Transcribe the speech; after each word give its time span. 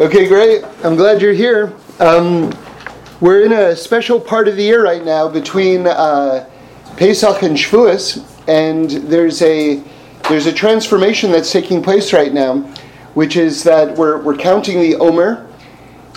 Okay, 0.00 0.28
great. 0.28 0.64
I'm 0.84 0.94
glad 0.94 1.20
you're 1.20 1.32
here. 1.32 1.74
Um, 1.98 2.56
we're 3.20 3.44
in 3.44 3.50
a 3.50 3.74
special 3.74 4.20
part 4.20 4.46
of 4.46 4.54
the 4.54 4.62
year 4.62 4.84
right 4.84 5.04
now 5.04 5.28
between 5.28 5.88
uh, 5.88 6.48
Pesach 6.96 7.42
and 7.42 7.56
Shavuos, 7.56 8.24
and 8.46 8.88
there's 8.88 9.42
a 9.42 9.82
there's 10.28 10.46
a 10.46 10.52
transformation 10.52 11.32
that's 11.32 11.50
taking 11.50 11.82
place 11.82 12.12
right 12.12 12.32
now, 12.32 12.58
which 13.14 13.36
is 13.36 13.64
that 13.64 13.92
we're 13.96 14.22
we're 14.22 14.36
counting 14.36 14.80
the 14.80 14.94
Omer, 14.98 15.48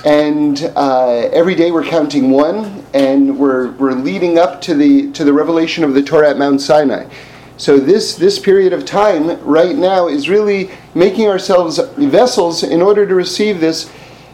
and 0.05 0.71
uh, 0.75 1.29
every 1.34 1.55
day 1.55 1.71
we're 1.71 1.84
counting 1.84 2.29
one, 2.29 2.86
and 2.93 3.36
we're 3.36 3.71
we're 3.71 3.93
leading 3.93 4.38
up 4.38 4.61
to 4.61 4.75
the 4.75 5.11
to 5.13 5.23
the 5.23 5.34
revelation 5.34 5.84
of 5.84 5.95
the 5.95 6.04
Torah 6.04 6.29
at 6.29 6.38
Mount 6.38 6.61
Sinai. 6.61 7.09
So 7.57 7.79
this 7.79 8.15
this 8.15 8.39
period 8.39 8.73
of 8.73 8.86
time 8.86 9.41
right 9.43 9.75
now 9.75 10.07
is 10.07 10.29
really 10.29 10.71
making 10.95 11.27
ourselves 11.27 11.79
vessels 11.97 12.63
in 12.63 12.81
order 12.81 13.05
to 13.05 13.13
receive 13.13 13.59
this 13.59 13.91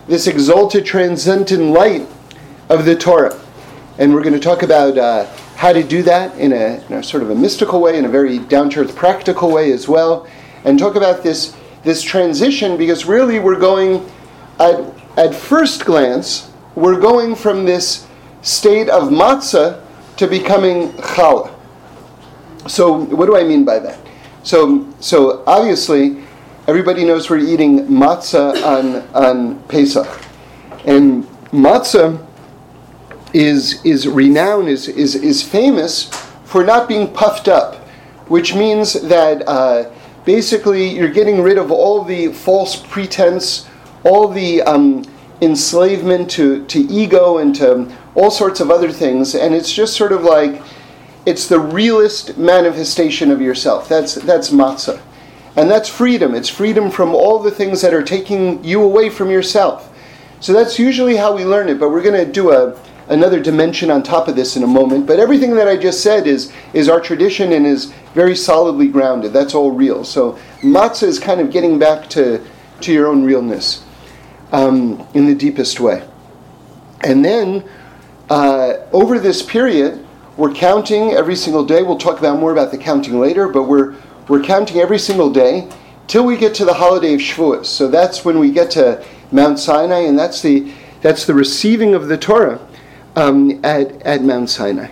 this 0.07 0.27
exalted 0.27 0.85
transcendent 0.85 1.71
light 1.71 2.07
of 2.69 2.85
the 2.85 2.95
Torah. 2.95 3.37
And 3.97 4.13
we're 4.13 4.23
going 4.23 4.33
to 4.33 4.39
talk 4.39 4.63
about 4.63 4.97
uh, 4.97 5.25
how 5.55 5.73
to 5.73 5.83
do 5.83 6.03
that 6.03 6.37
in 6.37 6.53
a, 6.53 6.83
in 6.87 6.93
a, 6.93 7.03
sort 7.03 7.23
of 7.23 7.31
a 7.31 7.35
mystical 7.35 7.81
way, 7.81 7.97
in 7.97 8.05
a 8.05 8.09
very 8.09 8.37
down 8.37 8.69
to 8.69 8.81
earth 8.81 8.95
practical 8.95 9.51
way 9.51 9.71
as 9.71 9.87
well, 9.87 10.27
and 10.63 10.77
talk 10.77 10.95
about 10.95 11.23
this 11.23 11.55
this 11.83 12.01
transition 12.01 12.77
because 12.77 13.05
really 13.05 13.39
we're 13.39 13.59
going 13.59 14.09
at 14.59 14.79
at 15.17 15.33
first 15.33 15.85
glance 15.85 16.51
we're 16.75 16.99
going 16.99 17.33
from 17.33 17.65
this 17.65 18.05
state 18.43 18.87
of 18.87 19.09
matzah 19.09 19.81
to 20.15 20.27
becoming 20.27 20.91
challah. 20.93 21.56
So, 22.67 23.05
what 23.05 23.25
do 23.25 23.37
I 23.37 23.43
mean 23.43 23.65
by 23.65 23.79
that? 23.79 23.99
So, 24.43 24.87
so 24.99 25.43
obviously, 25.45 26.23
everybody 26.67 27.05
knows 27.05 27.29
we're 27.29 27.39
eating 27.39 27.87
matzah 27.87 28.61
on, 28.63 29.07
on 29.13 29.63
Pesach. 29.63 30.07
And 30.85 31.23
matzah 31.51 32.25
is, 33.33 33.83
is 33.85 34.07
renowned, 34.07 34.69
is, 34.69 34.87
is, 34.87 35.15
is 35.15 35.43
famous 35.43 36.05
for 36.45 36.63
not 36.63 36.87
being 36.87 37.13
puffed 37.13 37.47
up, 37.47 37.75
which 38.29 38.55
means 38.55 38.93
that 38.93 39.47
uh, 39.47 39.91
basically 40.25 40.89
you're 40.89 41.11
getting 41.11 41.41
rid 41.41 41.57
of 41.57 41.71
all 41.71 42.03
the 42.03 42.29
false 42.33 42.75
pretense, 42.75 43.67
all 44.03 44.27
the 44.27 44.61
um, 44.63 45.03
enslavement 45.41 46.29
to, 46.31 46.65
to 46.65 46.79
ego 46.79 47.37
and 47.37 47.55
to 47.55 47.93
all 48.15 48.31
sorts 48.31 48.59
of 48.59 48.71
other 48.71 48.91
things. 48.91 49.35
And 49.35 49.53
it's 49.53 49.73
just 49.73 49.95
sort 49.95 50.11
of 50.11 50.23
like, 50.23 50.61
it's 51.27 51.47
the 51.47 51.59
realist 51.59 52.37
manifestation 52.37 53.31
of 53.31 53.41
yourself. 53.41 53.89
That's, 53.89 54.15
that's 54.15 54.49
matzah. 54.49 55.01
And 55.57 55.69
that's 55.69 55.89
freedom. 55.89 56.33
It's 56.33 56.47
freedom 56.47 56.89
from 56.89 57.13
all 57.13 57.39
the 57.39 57.51
things 57.51 57.81
that 57.81 57.93
are 57.93 58.01
taking 58.01 58.63
you 58.63 58.81
away 58.81 59.09
from 59.09 59.29
yourself. 59.29 59.93
So 60.39 60.53
that's 60.53 60.79
usually 60.79 61.17
how 61.17 61.35
we 61.35 61.43
learn 61.43 61.67
it, 61.67 61.81
but 61.81 61.89
we're 61.89 62.01
going 62.01 62.25
to 62.25 62.31
do 62.31 62.51
a, 62.51 62.79
another 63.09 63.41
dimension 63.41 63.91
on 63.91 64.03
top 64.03 64.29
of 64.29 64.37
this 64.37 64.55
in 64.55 64.63
a 64.63 64.67
moment. 64.67 65.05
But 65.05 65.19
everything 65.19 65.53
that 65.55 65.67
I 65.67 65.75
just 65.75 66.01
said 66.01 66.27
is, 66.27 66.53
is 66.71 66.87
our 66.87 67.01
tradition 67.01 67.51
and 67.51 67.65
is 67.65 67.91
very 68.13 68.35
solidly 68.35 68.87
grounded. 68.87 69.33
That's 69.33 69.53
all 69.53 69.71
real. 69.71 70.05
So 70.05 70.39
matzah 70.61 71.07
is 71.07 71.19
kind 71.19 71.41
of 71.41 71.51
getting 71.51 71.77
back 71.77 72.09
to, 72.11 72.41
to 72.79 72.93
your 72.93 73.07
own 73.07 73.25
realness 73.25 73.83
um, 74.53 75.05
in 75.13 75.25
the 75.25 75.35
deepest 75.35 75.81
way. 75.81 76.07
And 77.01 77.25
then 77.25 77.67
uh, 78.29 78.75
over 78.93 79.19
this 79.19 79.41
period, 79.41 80.06
we're 80.37 80.53
counting 80.53 81.11
every 81.11 81.35
single 81.35 81.65
day. 81.65 81.81
We'll 81.81 81.97
talk 81.97 82.19
about 82.19 82.39
more 82.39 82.51
about 82.51 82.71
the 82.71 82.77
counting 82.77 83.19
later, 83.19 83.47
but 83.47 83.63
we're 83.63 83.95
we're 84.27 84.43
counting 84.43 84.77
every 84.77 84.99
single 84.99 85.31
day 85.31 85.69
till 86.05 86.25
we 86.25 86.37
get 86.37 86.53
to 86.55 86.65
the 86.65 86.75
holiday 86.75 87.13
of 87.15 87.19
Shavuos. 87.19 87.65
So 87.65 87.87
that's 87.87 88.23
when 88.23 88.39
we 88.39 88.51
get 88.51 88.69
to 88.71 89.03
Mount 89.31 89.59
Sinai, 89.59 90.01
and 90.01 90.17
that's 90.17 90.41
the 90.41 90.71
that's 91.01 91.25
the 91.25 91.33
receiving 91.33 91.93
of 91.93 92.07
the 92.07 92.17
Torah 92.17 92.59
um, 93.15 93.59
at 93.65 94.01
at 94.03 94.23
Mount 94.23 94.49
Sinai, 94.49 94.91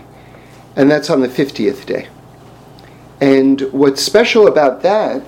and 0.75 0.89
that's 0.89 1.09
on 1.09 1.21
the 1.21 1.29
fiftieth 1.29 1.85
day. 1.85 2.07
And 3.21 3.61
what's 3.71 4.01
special 4.01 4.47
about 4.47 4.81
that 4.81 5.23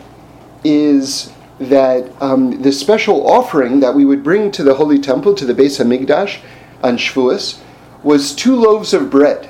is 0.64 1.32
that 1.60 2.12
um, 2.22 2.62
the 2.62 2.72
special 2.72 3.26
offering 3.28 3.80
that 3.80 3.96
we 3.96 4.04
would 4.04 4.24
bring 4.24 4.52
to 4.52 4.64
the 4.64 4.76
Holy 4.76 5.00
Temple, 5.00 5.34
to 5.36 5.46
the 5.46 5.54
Beis 5.54 5.80
Hamikdash 5.80 6.42
on 6.84 6.98
Shavuos, 6.98 7.60
was 8.04 8.36
two 8.36 8.56
loaves 8.56 8.94
of 8.94 9.10
bread. 9.10 9.50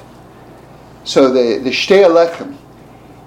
So 1.08 1.32
the, 1.32 1.60
the 1.64 1.70
Shtei 1.70 2.06
HaLechem. 2.06 2.58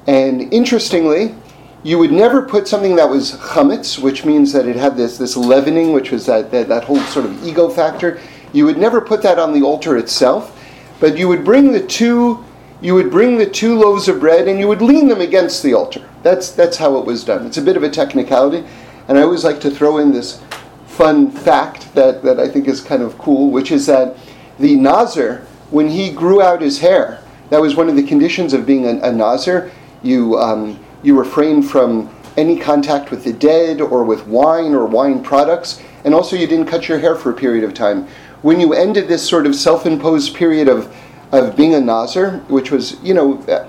And 0.07 0.53
interestingly, 0.53 1.35
you 1.83 1.99
would 1.99 2.13
never 2.13 2.43
put 2.43 2.69
something 2.69 2.95
that 2.97 3.09
was 3.09 3.33
chametz, 3.33 3.99
which 3.99 4.23
means 4.27 4.53
that 4.53 4.67
it 4.67 4.77
had 4.77 4.99
this, 4.99 5.17
this 5.17 5.35
leavening, 5.35 5.95
which 5.95 6.11
was 6.11 6.27
that, 6.27 6.51
that, 6.51 6.69
that 6.69 6.85
whole 6.85 7.01
sort 7.05 7.25
of 7.25 7.43
ego 7.43 7.71
factor. 7.71 8.21
You 8.53 8.67
would 8.67 8.77
never 8.77 9.01
put 9.01 9.23
that 9.23 9.39
on 9.39 9.55
the 9.55 9.63
altar 9.63 9.97
itself, 9.97 10.63
but 11.01 11.17
you 11.17 11.27
would 11.29 11.43
bring 11.43 11.73
the 11.73 11.85
two 11.87 12.45
you 12.83 12.95
would 12.95 13.11
bring 13.11 13.37
the 13.37 13.49
two 13.49 13.79
loaves 13.79 14.09
of 14.09 14.21
bread 14.21 14.49
and 14.49 14.59
you 14.59 14.67
would 14.67 14.81
lean 14.81 15.07
them 15.07 15.21
against 15.21 15.63
the 15.63 15.75
altar. 15.75 16.07
That's 16.23 16.51
that's 16.51 16.77
how 16.77 16.99
it 16.99 17.07
was 17.07 17.25
done. 17.25 17.47
It's 17.47 17.59
a 17.59 17.63
bit 17.63 17.79
of 17.79 17.83
a 17.83 17.91
technicality, 17.91 18.67
and 19.09 19.19
I 19.19 19.23
always 19.23 19.45
like 19.45 19.61
to 19.61 19.71
throw 19.71 19.99
in 19.99 20.13
this 20.13 20.43
fun 20.87 21.31
fact 21.31 21.95
that, 21.95 22.23
that 22.25 22.39
I 22.39 22.47
think 22.47 22.69
is 22.69 22.83
kind 22.83 23.03
of 23.03 23.17
cool, 23.17 23.51
which 23.51 23.71
is 23.71 23.87
that 23.87 24.17
the 24.59 24.77
Nazir, 24.77 25.47
when 25.71 25.89
he 25.89 26.11
grew 26.11 26.43
out 26.43 26.61
his 26.61 26.79
hair, 26.79 27.23
that 27.51 27.61
was 27.61 27.77
one 27.77 27.89
of 27.89 27.97
the 27.97 28.03
conditions 28.03 28.53
of 28.53 28.65
being 28.65 28.87
a, 28.87 29.01
a 29.03 29.13
Nazir. 29.13 29.71
You, 30.03 30.39
um, 30.39 30.83
you 31.03 31.19
refrained 31.19 31.69
from 31.69 32.09
any 32.37 32.59
contact 32.59 33.11
with 33.11 33.25
the 33.25 33.33
dead 33.33 33.81
or 33.81 34.05
with 34.05 34.27
wine 34.27 34.73
or 34.73 34.87
wine 34.87 35.23
products, 35.23 35.83
and 36.05 36.15
also 36.15 36.37
you 36.37 36.47
didn't 36.47 36.67
cut 36.67 36.89
your 36.89 36.99
hair 36.99 37.17
for 37.17 37.31
a 37.31 37.35
period 37.35 37.65
of 37.65 37.75
time. 37.75 38.07
When 38.43 38.59
you 38.59 38.73
ended 38.73 39.09
this 39.09 39.29
sort 39.29 39.47
of 39.47 39.55
self 39.55 39.85
imposed 39.85 40.35
period 40.35 40.69
of, 40.69 40.95
of 41.33 41.57
being 41.57 41.75
a 41.75 41.81
Nazir, 41.81 42.39
which 42.49 42.71
was, 42.71 43.01
you 43.03 43.15
know, 43.15 43.39
uh, 43.43 43.69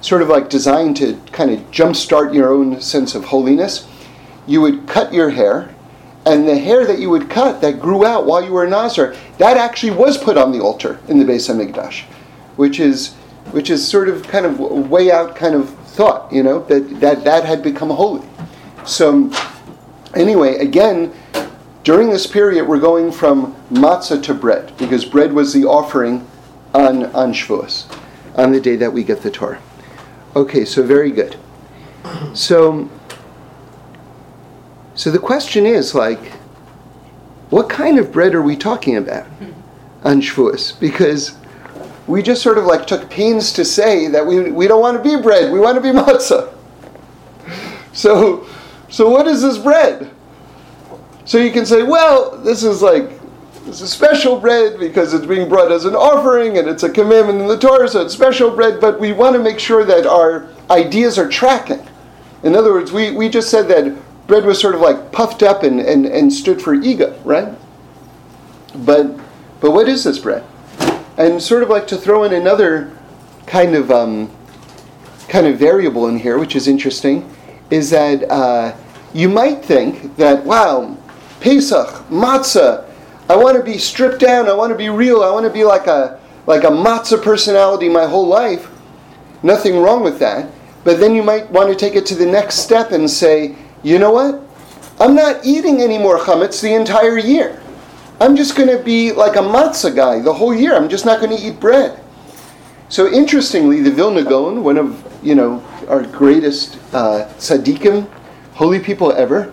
sort 0.00 0.22
of 0.22 0.28
like 0.28 0.48
designed 0.48 0.96
to 0.98 1.20
kind 1.32 1.50
of 1.50 1.58
jumpstart 1.70 2.34
your 2.34 2.52
own 2.52 2.80
sense 2.80 3.14
of 3.14 3.24
holiness, 3.24 3.88
you 4.46 4.60
would 4.60 4.86
cut 4.86 5.12
your 5.12 5.30
hair, 5.30 5.74
and 6.26 6.46
the 6.46 6.58
hair 6.58 6.86
that 6.86 6.98
you 6.98 7.10
would 7.10 7.28
cut 7.30 7.60
that 7.60 7.80
grew 7.80 8.04
out 8.04 8.26
while 8.26 8.44
you 8.44 8.52
were 8.52 8.64
a 8.64 8.70
Nazir, 8.70 9.16
that 9.38 9.56
actually 9.56 9.92
was 9.92 10.18
put 10.18 10.36
on 10.36 10.52
the 10.52 10.60
altar 10.60 11.00
in 11.08 11.18
the 11.18 11.24
Beis 11.24 11.48
Hamikdash, 11.48 12.02
which 12.56 12.78
is 12.78 13.14
which 13.50 13.70
is 13.70 13.86
sort 13.86 14.08
of 14.08 14.22
kind 14.22 14.46
of 14.46 14.58
way 14.58 15.10
out 15.10 15.36
kind 15.36 15.54
of 15.54 15.68
thought, 15.88 16.32
you 16.32 16.42
know, 16.42 16.64
that 16.64 17.00
that, 17.00 17.24
that 17.24 17.44
had 17.44 17.62
become 17.62 17.90
holy. 17.90 18.26
So, 18.86 19.30
anyway, 20.14 20.56
again, 20.56 21.12
during 21.84 22.10
this 22.10 22.26
period, 22.26 22.66
we're 22.66 22.80
going 22.80 23.12
from 23.12 23.54
matzah 23.70 24.22
to 24.24 24.34
bread, 24.34 24.72
because 24.78 25.04
bread 25.04 25.32
was 25.32 25.52
the 25.52 25.64
offering 25.64 26.26
on, 26.74 27.04
on 27.06 27.32
Shavuos, 27.32 27.86
on 28.36 28.52
the 28.52 28.60
day 28.60 28.76
that 28.76 28.92
we 28.92 29.04
get 29.04 29.22
the 29.22 29.30
Torah. 29.30 29.60
Okay, 30.34 30.64
so 30.64 30.82
very 30.82 31.10
good. 31.10 31.36
So, 32.34 32.88
so 34.94 35.10
the 35.10 35.18
question 35.18 35.66
is 35.66 35.94
like, 35.94 36.32
what 37.50 37.68
kind 37.68 37.98
of 37.98 38.12
bread 38.12 38.34
are 38.34 38.42
we 38.42 38.56
talking 38.56 38.96
about 38.96 39.26
on 40.04 40.22
Shavuos? 40.22 40.78
Because 40.80 41.36
we 42.06 42.22
just 42.22 42.42
sort 42.42 42.58
of 42.58 42.64
like 42.64 42.86
took 42.86 43.08
pains 43.08 43.52
to 43.52 43.64
say 43.64 44.08
that 44.08 44.26
we, 44.26 44.50
we 44.50 44.66
don't 44.66 44.80
want 44.80 44.96
to 44.96 45.02
be 45.02 45.20
bread, 45.20 45.52
we 45.52 45.60
want 45.60 45.76
to 45.76 45.80
be 45.80 45.88
matzah. 45.98 46.52
So, 47.92 48.46
so 48.88 49.08
what 49.08 49.26
is 49.26 49.42
this 49.42 49.58
bread? 49.58 50.10
So 51.24 51.38
you 51.38 51.52
can 51.52 51.64
say, 51.64 51.82
well, 51.82 52.36
this 52.38 52.64
is 52.64 52.82
like 52.82 53.10
it's 53.66 53.80
a 53.80 53.88
special 53.88 54.40
bread 54.40 54.78
because 54.80 55.14
it's 55.14 55.26
being 55.26 55.48
brought 55.48 55.70
as 55.70 55.84
an 55.84 55.94
offering 55.94 56.58
and 56.58 56.66
it's 56.68 56.82
a 56.82 56.90
commandment 56.90 57.40
in 57.40 57.46
the 57.46 57.58
Torah, 57.58 57.88
so 57.88 58.02
it's 58.02 58.12
special 58.12 58.50
bread, 58.50 58.80
but 58.80 58.98
we 58.98 59.12
want 59.12 59.36
to 59.36 59.42
make 59.42 59.60
sure 59.60 59.84
that 59.84 60.04
our 60.04 60.48
ideas 60.70 61.16
are 61.16 61.28
tracking. 61.28 61.86
In 62.42 62.56
other 62.56 62.72
words, 62.72 62.90
we, 62.90 63.12
we 63.12 63.28
just 63.28 63.50
said 63.50 63.68
that 63.68 63.96
bread 64.26 64.44
was 64.44 64.60
sort 64.60 64.74
of 64.74 64.80
like 64.80 65.12
puffed 65.12 65.44
up 65.44 65.62
and, 65.62 65.78
and, 65.78 66.06
and 66.06 66.32
stood 66.32 66.60
for 66.60 66.74
ego, 66.74 67.16
right? 67.24 67.56
But 68.74 69.18
but 69.60 69.70
what 69.70 69.88
is 69.88 70.02
this 70.02 70.18
bread? 70.18 70.44
And 71.22 71.40
sort 71.40 71.62
of 71.62 71.68
like 71.68 71.86
to 71.86 71.96
throw 71.96 72.24
in 72.24 72.32
another 72.32 72.90
kind 73.46 73.74
of 73.74 73.90
um, 73.90 74.30
kind 75.28 75.46
of 75.46 75.56
variable 75.56 76.08
in 76.08 76.18
here, 76.18 76.38
which 76.38 76.56
is 76.56 76.66
interesting, 76.66 77.32
is 77.70 77.90
that 77.90 78.28
uh, 78.28 78.76
you 79.14 79.28
might 79.28 79.64
think 79.64 80.16
that 80.16 80.44
wow, 80.44 80.96
Pesach, 81.40 81.88
matzah, 82.08 82.88
I 83.28 83.36
want 83.36 83.56
to 83.56 83.62
be 83.62 83.78
stripped 83.78 84.18
down, 84.18 84.48
I 84.48 84.52
want 84.52 84.72
to 84.72 84.78
be 84.78 84.88
real, 84.88 85.22
I 85.22 85.30
want 85.30 85.46
to 85.46 85.52
be 85.52 85.64
like 85.64 85.86
a 85.86 86.20
like 86.46 86.64
a 86.64 86.68
matzah 86.68 87.22
personality 87.22 87.88
my 87.88 88.04
whole 88.04 88.26
life. 88.26 88.68
Nothing 89.44 89.78
wrong 89.78 90.02
with 90.02 90.18
that. 90.18 90.50
But 90.82 90.98
then 90.98 91.14
you 91.14 91.22
might 91.22 91.48
want 91.50 91.68
to 91.70 91.76
take 91.76 91.94
it 91.94 92.04
to 92.06 92.16
the 92.16 92.26
next 92.26 92.56
step 92.56 92.90
and 92.90 93.08
say, 93.08 93.54
you 93.84 94.00
know 94.00 94.10
what? 94.10 94.40
I'm 94.98 95.14
not 95.14 95.44
eating 95.44 95.80
any 95.80 95.98
more 95.98 96.18
chametz 96.18 96.60
the 96.60 96.74
entire 96.74 97.18
year. 97.18 97.61
I'm 98.22 98.36
just 98.36 98.54
going 98.54 98.68
to 98.68 98.80
be 98.80 99.10
like 99.10 99.34
a 99.34 99.40
matzah 99.40 99.96
guy 99.96 100.20
the 100.20 100.32
whole 100.32 100.54
year. 100.54 100.76
I'm 100.76 100.88
just 100.88 101.04
not 101.04 101.20
going 101.20 101.36
to 101.36 101.42
eat 101.44 101.58
bread. 101.58 101.98
So 102.88 103.10
interestingly, 103.10 103.80
the 103.80 103.90
Vilna 103.90 104.22
Gaon, 104.22 104.62
one 104.62 104.78
of 104.78 105.04
you 105.24 105.34
know 105.34 105.60
our 105.88 106.04
greatest 106.04 106.76
uh, 106.94 107.28
tzaddikim, 107.38 108.08
holy 108.54 108.78
people 108.78 109.10
ever, 109.10 109.52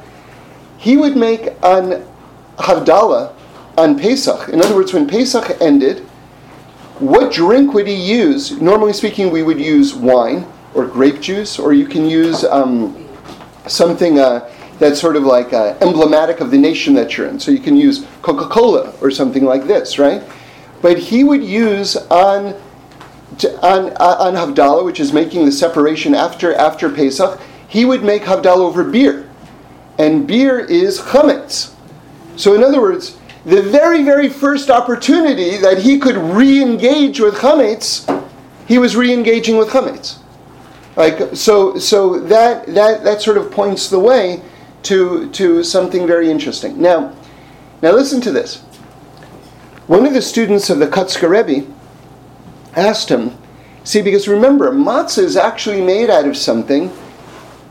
he 0.77 0.98
would 0.98 1.18
make 1.18 1.48
an 1.63 2.06
Havdalah 2.57 3.33
on 3.75 3.98
Pesach, 3.98 4.50
in 4.50 4.62
other 4.62 4.75
words, 4.75 4.94
when 4.94 5.07
Pesach 5.07 5.60
ended, 5.60 6.01
what 7.00 7.33
drink 7.33 7.74
would 7.74 7.88
he 7.88 7.95
use? 7.95 8.62
Normally 8.62 8.94
speaking, 8.94 9.31
we 9.31 9.42
would 9.42 9.60
use 9.60 9.95
wine 9.95 10.45
or 10.75 10.86
grape 10.86 11.21
juice, 11.21 11.57
or 11.57 11.74
you 11.74 11.88
can 11.88 12.06
use 12.06 12.44
um, 12.44 13.07
something 13.66 14.19
uh, 14.19 14.48
that's 14.79 14.99
sort 14.99 15.17
of 15.17 15.23
like 15.23 15.53
uh, 15.53 15.77
emblematic 15.81 16.39
of 16.39 16.51
the 16.51 16.57
nation 16.57 16.93
that 16.95 17.17
you're 17.17 17.27
in. 17.27 17.39
So 17.39 17.51
you 17.51 17.59
can 17.59 17.75
use 17.75 18.07
Coca 18.21 18.47
Cola 18.47 18.93
or 19.01 19.11
something 19.11 19.43
like 19.43 19.65
this, 19.65 19.99
right? 19.99 20.23
But 20.81 20.97
he 20.97 21.23
would 21.23 21.43
use 21.43 21.97
on 21.97 22.55
on, 23.61 23.93
on 23.97 24.33
Havdalah, 24.33 24.83
which 24.83 24.99
is 24.99 25.13
making 25.13 25.45
the 25.45 25.51
separation 25.51 26.15
after 26.15 26.53
after 26.55 26.89
Pesach, 26.89 27.39
he 27.67 27.85
would 27.85 28.03
make 28.03 28.23
Havdalah 28.23 28.57
over 28.57 28.83
beer, 28.83 29.29
and 29.97 30.27
beer 30.27 30.59
is 30.59 30.99
chametz. 30.99 31.73
So 32.35 32.55
in 32.55 32.63
other 32.63 32.81
words, 32.81 33.17
the 33.45 33.61
very 33.61 34.03
very 34.03 34.29
first 34.29 34.69
opportunity 34.69 35.57
that 35.57 35.79
he 35.79 35.99
could 35.99 36.15
re-engage 36.17 37.19
with 37.19 37.35
chametz, 37.35 38.05
he 38.67 38.77
was 38.77 38.95
re-engaging 38.95 39.57
with 39.57 39.69
chametz. 39.69 40.19
Like 40.95 41.35
so, 41.35 41.77
so 41.77 42.19
that 42.19 42.65
that 42.67 43.03
that 43.03 43.21
sort 43.21 43.37
of 43.37 43.51
points 43.51 43.89
the 43.89 43.99
way 43.99 44.41
to 44.83 45.29
to 45.31 45.63
something 45.63 46.07
very 46.07 46.29
interesting. 46.29 46.81
Now, 46.81 47.15
now 47.81 47.91
listen 47.91 48.21
to 48.21 48.31
this. 48.31 48.63
One 49.87 50.05
of 50.05 50.13
the 50.13 50.21
students 50.21 50.69
of 50.69 50.79
the 50.79 50.87
Kotzker 50.87 51.29
Rebbe 51.29 51.65
asked 52.75 53.09
him, 53.09 53.35
see, 53.83 54.01
because 54.01 54.27
remember, 54.27 54.71
matzah 54.71 55.23
is 55.23 55.35
actually 55.35 55.81
made 55.81 56.11
out 56.11 56.27
of 56.27 56.37
something, 56.37 56.89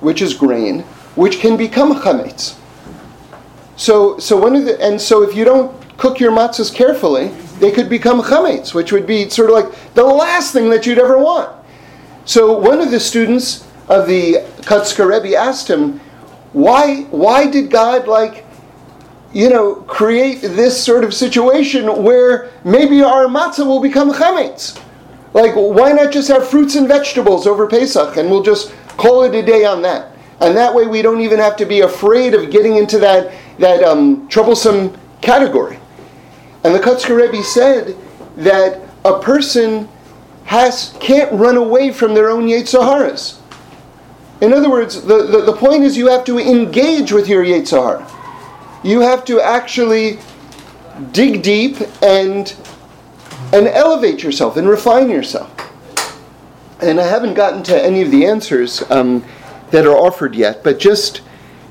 which 0.01 0.21
is 0.21 0.35
grain, 0.35 0.81
which 1.15 1.39
can 1.39 1.57
become 1.57 1.95
chametz. 2.01 2.59
So, 3.77 4.19
so 4.19 4.37
one 4.37 4.57
of 4.57 4.65
the, 4.65 4.81
and 4.81 5.01
so 5.01 5.23
if 5.23 5.37
you 5.37 5.45
don't 5.45 5.73
cook 5.97 6.19
your 6.19 6.33
matzahs 6.33 6.75
carefully, 6.75 7.29
they 7.61 7.71
could 7.71 7.89
become 7.89 8.21
chametz, 8.21 8.75
which 8.75 8.91
would 8.91 9.07
be 9.07 9.29
sort 9.29 9.51
of 9.51 9.55
like 9.55 9.95
the 9.95 10.05
last 10.05 10.53
thing 10.53 10.71
that 10.71 10.87
you'd 10.87 10.99
ever 10.99 11.19
want. 11.19 11.55
So 12.25 12.59
one 12.59 12.81
of 12.81 12.91
the 12.91 13.01
students 13.01 13.65
of 13.89 14.09
the 14.09 14.45
Kotzker 14.63 15.09
Rebbe 15.09 15.37
asked 15.37 15.69
him, 15.69 16.01
why, 16.53 17.03
why 17.05 17.51
did 17.51 17.71
God 17.71 18.09
like 18.09 18.45
you 19.33 19.51
know, 19.51 19.75
create 19.75 20.41
this 20.41 20.83
sort 20.83 21.05
of 21.05 21.13
situation 21.13 22.03
where 22.03 22.51
maybe 22.65 23.03
our 23.03 23.27
matzah 23.27 23.67
will 23.67 23.81
become 23.81 24.13
chametz. 24.13 24.81
Like, 25.35 25.53
why 25.55 25.93
not 25.93 26.13
just 26.13 26.29
have 26.29 26.49
fruits 26.49 26.75
and 26.77 26.89
vegetables 26.89 27.47
over 27.47 27.67
Pesach 27.67 28.17
and 28.17 28.31
we'll 28.31 28.43
just 28.43 28.73
call 28.97 29.25
it 29.25 29.35
a 29.35 29.43
day 29.43 29.65
on 29.65 29.83
that? 29.83 30.17
And 30.41 30.57
that 30.57 30.75
way 30.75 30.87
we 30.87 31.03
don't 31.03 31.21
even 31.21 31.39
have 31.39 31.57
to 31.57 31.67
be 31.67 31.81
afraid 31.81 32.33
of 32.33 32.51
getting 32.51 32.77
into 32.77 32.99
that, 33.01 33.35
that 33.59 33.83
um, 33.83 34.27
troublesome 34.29 34.97
category. 35.21 35.79
And 36.65 36.75
the 36.75 36.79
Kotzker 36.79 37.17
Rebbe 37.17 37.43
said 37.43 37.97
that 38.37 38.81
a 39.05 39.21
person 39.21 39.89
has, 40.45 40.97
can't 41.01 41.31
run 41.33 41.57
away 41.57 41.93
from 41.93 42.15
their 42.15 42.31
own 42.31 42.47
Yetzer 42.47 42.83
Haras. 42.83 43.38
In 44.41 44.53
other 44.53 44.71
words, 44.71 45.03
the, 45.03 45.25
the, 45.25 45.43
the 45.43 45.53
point 45.53 45.83
is 45.83 45.97
you 45.97 46.09
have 46.09 46.25
to 46.25 46.39
engage 46.39 47.11
with 47.11 47.29
your 47.29 47.45
Yetzer 47.45 47.83
Hara. 47.83 48.81
You 48.85 49.01
have 49.01 49.25
to 49.25 49.41
actually 49.41 50.19
dig 51.13 51.43
deep 51.43 51.77
and 52.03 52.55
and 53.53 53.67
elevate 53.67 54.23
yourself 54.23 54.57
and 54.57 54.69
refine 54.69 55.09
yourself. 55.09 55.51
And 56.81 57.01
I 57.01 57.07
haven't 57.07 57.35
gotten 57.35 57.63
to 57.65 57.83
any 57.83 58.03
of 58.03 58.11
the 58.11 58.27
answers 58.27 58.89
um, 58.91 59.25
that 59.71 59.87
are 59.87 59.97
offered 59.97 60.35
yet, 60.35 60.63
but 60.63 60.79
just 60.79 61.23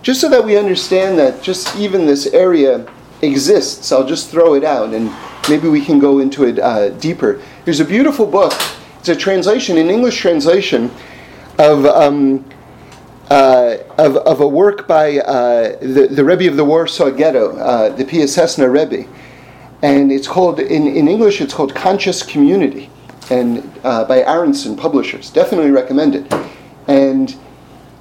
just 0.01 0.19
so 0.19 0.29
that 0.29 0.43
we 0.43 0.57
understand 0.57 1.17
that 1.19 1.41
just 1.41 1.75
even 1.77 2.05
this 2.05 2.27
area 2.27 2.85
exists, 3.21 3.91
I'll 3.91 4.05
just 4.05 4.29
throw 4.29 4.55
it 4.55 4.63
out 4.63 4.93
and 4.93 5.13
maybe 5.49 5.69
we 5.69 5.83
can 5.83 5.99
go 5.99 6.19
into 6.19 6.43
it 6.43 6.59
uh, 6.59 6.89
deeper. 6.89 7.41
There's 7.63 7.79
a 7.79 7.85
beautiful 7.85 8.25
book. 8.25 8.53
It's 8.99 9.09
a 9.09 9.15
translation, 9.15 9.77
an 9.77 9.89
English 9.89 10.19
translation 10.19 10.91
of. 11.57 11.85
Um, 11.85 12.43
uh, 13.29 13.77
of, 13.97 14.17
of 14.17 14.41
a 14.41 14.47
work 14.47 14.87
by 14.87 15.17
uh, 15.19 15.77
the, 15.79 16.07
the 16.09 16.23
Rebbe 16.23 16.47
of 16.47 16.57
the 16.57 16.65
Warsaw 16.65 17.11
Ghetto, 17.11 17.57
uh, 17.57 17.89
the 17.95 18.05
Piaseczno 18.05 18.71
Rebbe 18.71 19.07
and 19.81 20.11
it's 20.11 20.27
called 20.27 20.59
in, 20.59 20.87
in 20.87 21.07
English 21.07 21.41
it's 21.41 21.53
called 21.53 21.75
Conscious 21.75 22.23
Community, 22.23 22.89
and 23.29 23.69
uh, 23.83 24.05
by 24.05 24.23
Aronson 24.23 24.75
Publishers. 24.75 25.29
Definitely 25.29 25.71
recommend 25.71 26.15
it. 26.15 26.33
And 26.87 27.35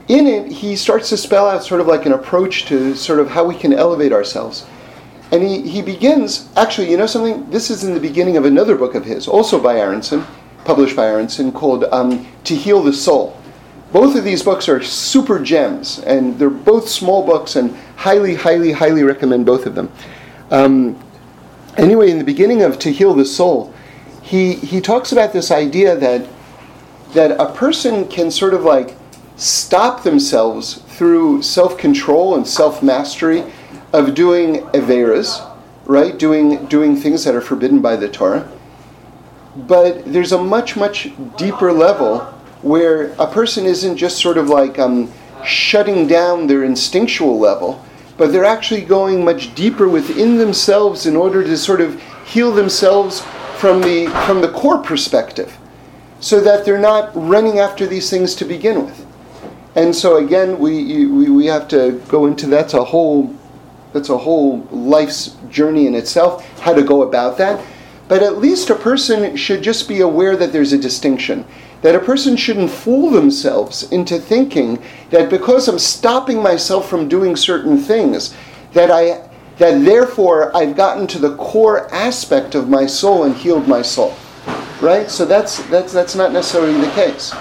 in 0.08 0.26
it, 0.26 0.50
he 0.50 0.76
starts 0.76 1.08
to 1.10 1.16
spell 1.16 1.48
out 1.48 1.64
sort 1.64 1.80
of 1.80 1.86
like 1.86 2.06
an 2.06 2.12
approach 2.12 2.66
to 2.66 2.94
sort 2.94 3.18
of 3.18 3.28
how 3.28 3.44
we 3.44 3.56
can 3.56 3.72
elevate 3.72 4.12
ourselves. 4.12 4.66
And 5.32 5.42
he, 5.42 5.68
he 5.68 5.82
begins, 5.82 6.48
actually, 6.56 6.90
you 6.90 6.96
know 6.96 7.06
something? 7.06 7.50
This 7.50 7.70
is 7.70 7.82
in 7.82 7.92
the 7.92 8.00
beginning 8.00 8.36
of 8.36 8.44
another 8.44 8.76
book 8.76 8.94
of 8.94 9.04
his, 9.04 9.26
also 9.26 9.60
by 9.60 9.78
Aronson, 9.78 10.24
published 10.64 10.94
by 10.94 11.06
Aronson, 11.06 11.50
called 11.50 11.84
um, 11.84 12.26
To 12.44 12.54
Heal 12.54 12.80
the 12.82 12.92
Soul. 12.92 13.36
Both 13.92 14.16
of 14.16 14.24
these 14.24 14.42
books 14.42 14.68
are 14.68 14.82
super 14.82 15.38
gems, 15.38 16.00
and 16.00 16.38
they're 16.38 16.50
both 16.50 16.88
small 16.88 17.24
books, 17.24 17.56
and 17.56 17.74
highly, 17.96 18.34
highly, 18.34 18.72
highly 18.72 19.04
recommend 19.04 19.46
both 19.46 19.64
of 19.64 19.74
them. 19.74 19.90
Um, 20.50 20.98
anyway, 21.76 22.10
in 22.10 22.18
the 22.18 22.24
beginning 22.24 22.62
of 22.62 22.78
To 22.80 22.92
Heal 22.92 23.14
the 23.14 23.24
Soul, 23.24 23.72
he, 24.22 24.54
he 24.54 24.80
talks 24.80 25.12
about 25.12 25.32
this 25.32 25.50
idea 25.50 25.96
that, 25.96 26.26
that 27.14 27.40
a 27.40 27.52
person 27.52 28.08
can 28.08 28.30
sort 28.30 28.54
of 28.54 28.64
like 28.64 28.96
stop 29.36 30.02
themselves 30.02 30.82
through 30.88 31.42
self 31.42 31.78
control 31.78 32.34
and 32.34 32.46
self 32.46 32.82
mastery 32.82 33.44
of 33.92 34.14
doing 34.14 34.62
Averas, 34.72 35.48
right? 35.84 36.18
Doing, 36.18 36.66
doing 36.66 36.96
things 36.96 37.22
that 37.24 37.36
are 37.36 37.40
forbidden 37.40 37.80
by 37.80 37.94
the 37.94 38.08
Torah. 38.08 38.50
But 39.54 40.12
there's 40.12 40.32
a 40.32 40.42
much, 40.42 40.76
much 40.76 41.12
deeper 41.36 41.72
level 41.72 42.35
where 42.62 43.12
a 43.18 43.26
person 43.26 43.66
isn't 43.66 43.96
just 43.96 44.18
sort 44.18 44.38
of 44.38 44.48
like 44.48 44.78
um, 44.78 45.12
shutting 45.44 46.06
down 46.06 46.46
their 46.46 46.64
instinctual 46.64 47.38
level, 47.38 47.84
but 48.16 48.32
they're 48.32 48.44
actually 48.44 48.80
going 48.80 49.24
much 49.24 49.54
deeper 49.54 49.88
within 49.88 50.38
themselves 50.38 51.06
in 51.06 51.16
order 51.16 51.44
to 51.44 51.56
sort 51.56 51.80
of 51.80 52.00
heal 52.24 52.52
themselves 52.52 53.20
from 53.58 53.80
the 53.80 54.06
from 54.26 54.40
the 54.40 54.48
core 54.48 54.78
perspective 54.78 55.56
so 56.20 56.40
that 56.40 56.64
they're 56.64 56.78
not 56.78 57.10
running 57.14 57.58
after 57.58 57.86
these 57.86 58.10
things 58.10 58.34
to 58.34 58.44
begin 58.44 58.84
with. 58.84 59.06
And 59.74 59.94
so 59.94 60.16
again 60.16 60.58
we 60.58 61.06
we, 61.06 61.28
we 61.28 61.46
have 61.46 61.68
to 61.68 62.02
go 62.08 62.26
into 62.26 62.46
that's 62.46 62.74
a 62.74 62.84
whole 62.84 63.34
that's 63.92 64.08
a 64.08 64.18
whole 64.18 64.60
life's 64.70 65.36
journey 65.48 65.86
in 65.86 65.94
itself 65.94 66.46
how 66.60 66.74
to 66.74 66.82
go 66.82 67.02
about 67.02 67.38
that. 67.38 67.64
But 68.08 68.22
at 68.22 68.38
least 68.38 68.70
a 68.70 68.74
person 68.74 69.36
should 69.36 69.62
just 69.62 69.88
be 69.88 70.00
aware 70.00 70.36
that 70.36 70.52
there's 70.52 70.72
a 70.72 70.78
distinction 70.78 71.44
that 71.86 71.94
a 71.94 72.00
person 72.00 72.36
shouldn't 72.36 72.68
fool 72.68 73.12
themselves 73.12 73.84
into 73.92 74.18
thinking 74.18 74.82
that 75.10 75.30
because 75.30 75.68
I'm 75.68 75.78
stopping 75.78 76.42
myself 76.42 76.90
from 76.90 77.08
doing 77.08 77.36
certain 77.36 77.78
things, 77.78 78.34
that 78.72 78.90
I 78.90 79.24
that 79.58 79.84
therefore 79.84 80.54
I've 80.56 80.74
gotten 80.74 81.06
to 81.06 81.20
the 81.20 81.36
core 81.36 81.88
aspect 81.94 82.56
of 82.56 82.68
my 82.68 82.86
soul 82.86 83.22
and 83.22 83.36
healed 83.36 83.68
my 83.68 83.82
soul. 83.82 84.16
Right? 84.80 85.08
So 85.08 85.24
that's 85.24 85.62
that's 85.68 85.92
that's 85.92 86.16
not 86.16 86.32
necessarily 86.32 86.74
the 86.80 86.90
case. 86.90 87.32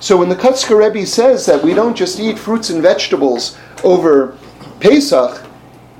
So 0.00 0.16
when 0.16 0.28
the 0.28 0.34
Kotzker 0.34 0.76
Rebbe 0.76 1.06
says 1.06 1.46
that 1.46 1.62
we 1.62 1.72
don't 1.72 1.96
just 1.96 2.18
eat 2.18 2.40
fruits 2.40 2.70
and 2.70 2.82
vegetables 2.82 3.56
over 3.84 4.36
Pesach, 4.80 5.46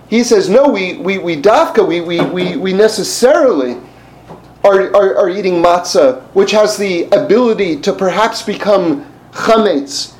he 0.09 0.25
says 0.25 0.49
no, 0.49 0.69
we 0.69 0.99
we, 0.99 1.19
we 1.19 1.41
dafka, 1.41 1.87
we, 1.87 2.01
we, 2.01 2.21
we, 2.21 2.57
we 2.57 2.73
necessarily 2.73 3.81
are, 4.65 4.95
are, 4.95 5.17
are 5.17 5.29
eating 5.31 5.63
matzah, 5.63 6.23
which 6.35 6.53
has 6.53 6.77
the 6.77 7.05
ability 7.11 7.81
to 7.81 7.93
perhaps 7.93 8.43
become 8.43 9.07
chametz, 9.33 10.15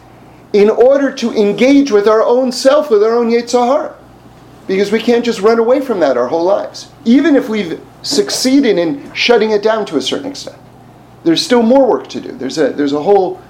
in 0.53 0.69
order 0.69 1.13
to 1.13 1.33
engage 1.33 1.91
with 1.91 2.07
our 2.07 2.23
own 2.23 2.53
self, 2.53 2.91
with 2.91 3.03
our 3.03 3.15
own 3.15 3.31
Yetzirah. 3.31 3.95
Because 4.67 4.93
we 4.93 5.01
can't 5.01 5.25
just 5.25 5.41
run 5.41 5.59
away 5.59 5.81
from 5.81 6.01
that 6.01 6.17
our 6.17 6.29
whole 6.29 6.45
lives. 6.45 6.91
Even 7.05 7.35
if 7.35 7.49
we've 7.49 7.81
succeeded 8.03 8.79
in 8.79 9.13
shutting 9.15 9.51
it 9.51 9.63
down 9.63 9.87
to 9.87 9.97
a 9.97 10.03
certain 10.03 10.31
extent. 10.31 10.59
There's 11.25 11.45
still 11.45 11.63
more 11.63 11.89
work 11.89 12.09
to 12.09 12.21
do. 12.21 12.33
There's 12.33 12.59
a, 12.59 12.71
there's 12.73 12.93
a 12.93 13.03
whole 13.03 13.41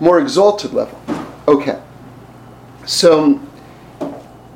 more 0.00 0.20
exalted 0.20 0.72
level. 0.72 1.00
Okay. 1.48 1.80
So, 2.86 3.40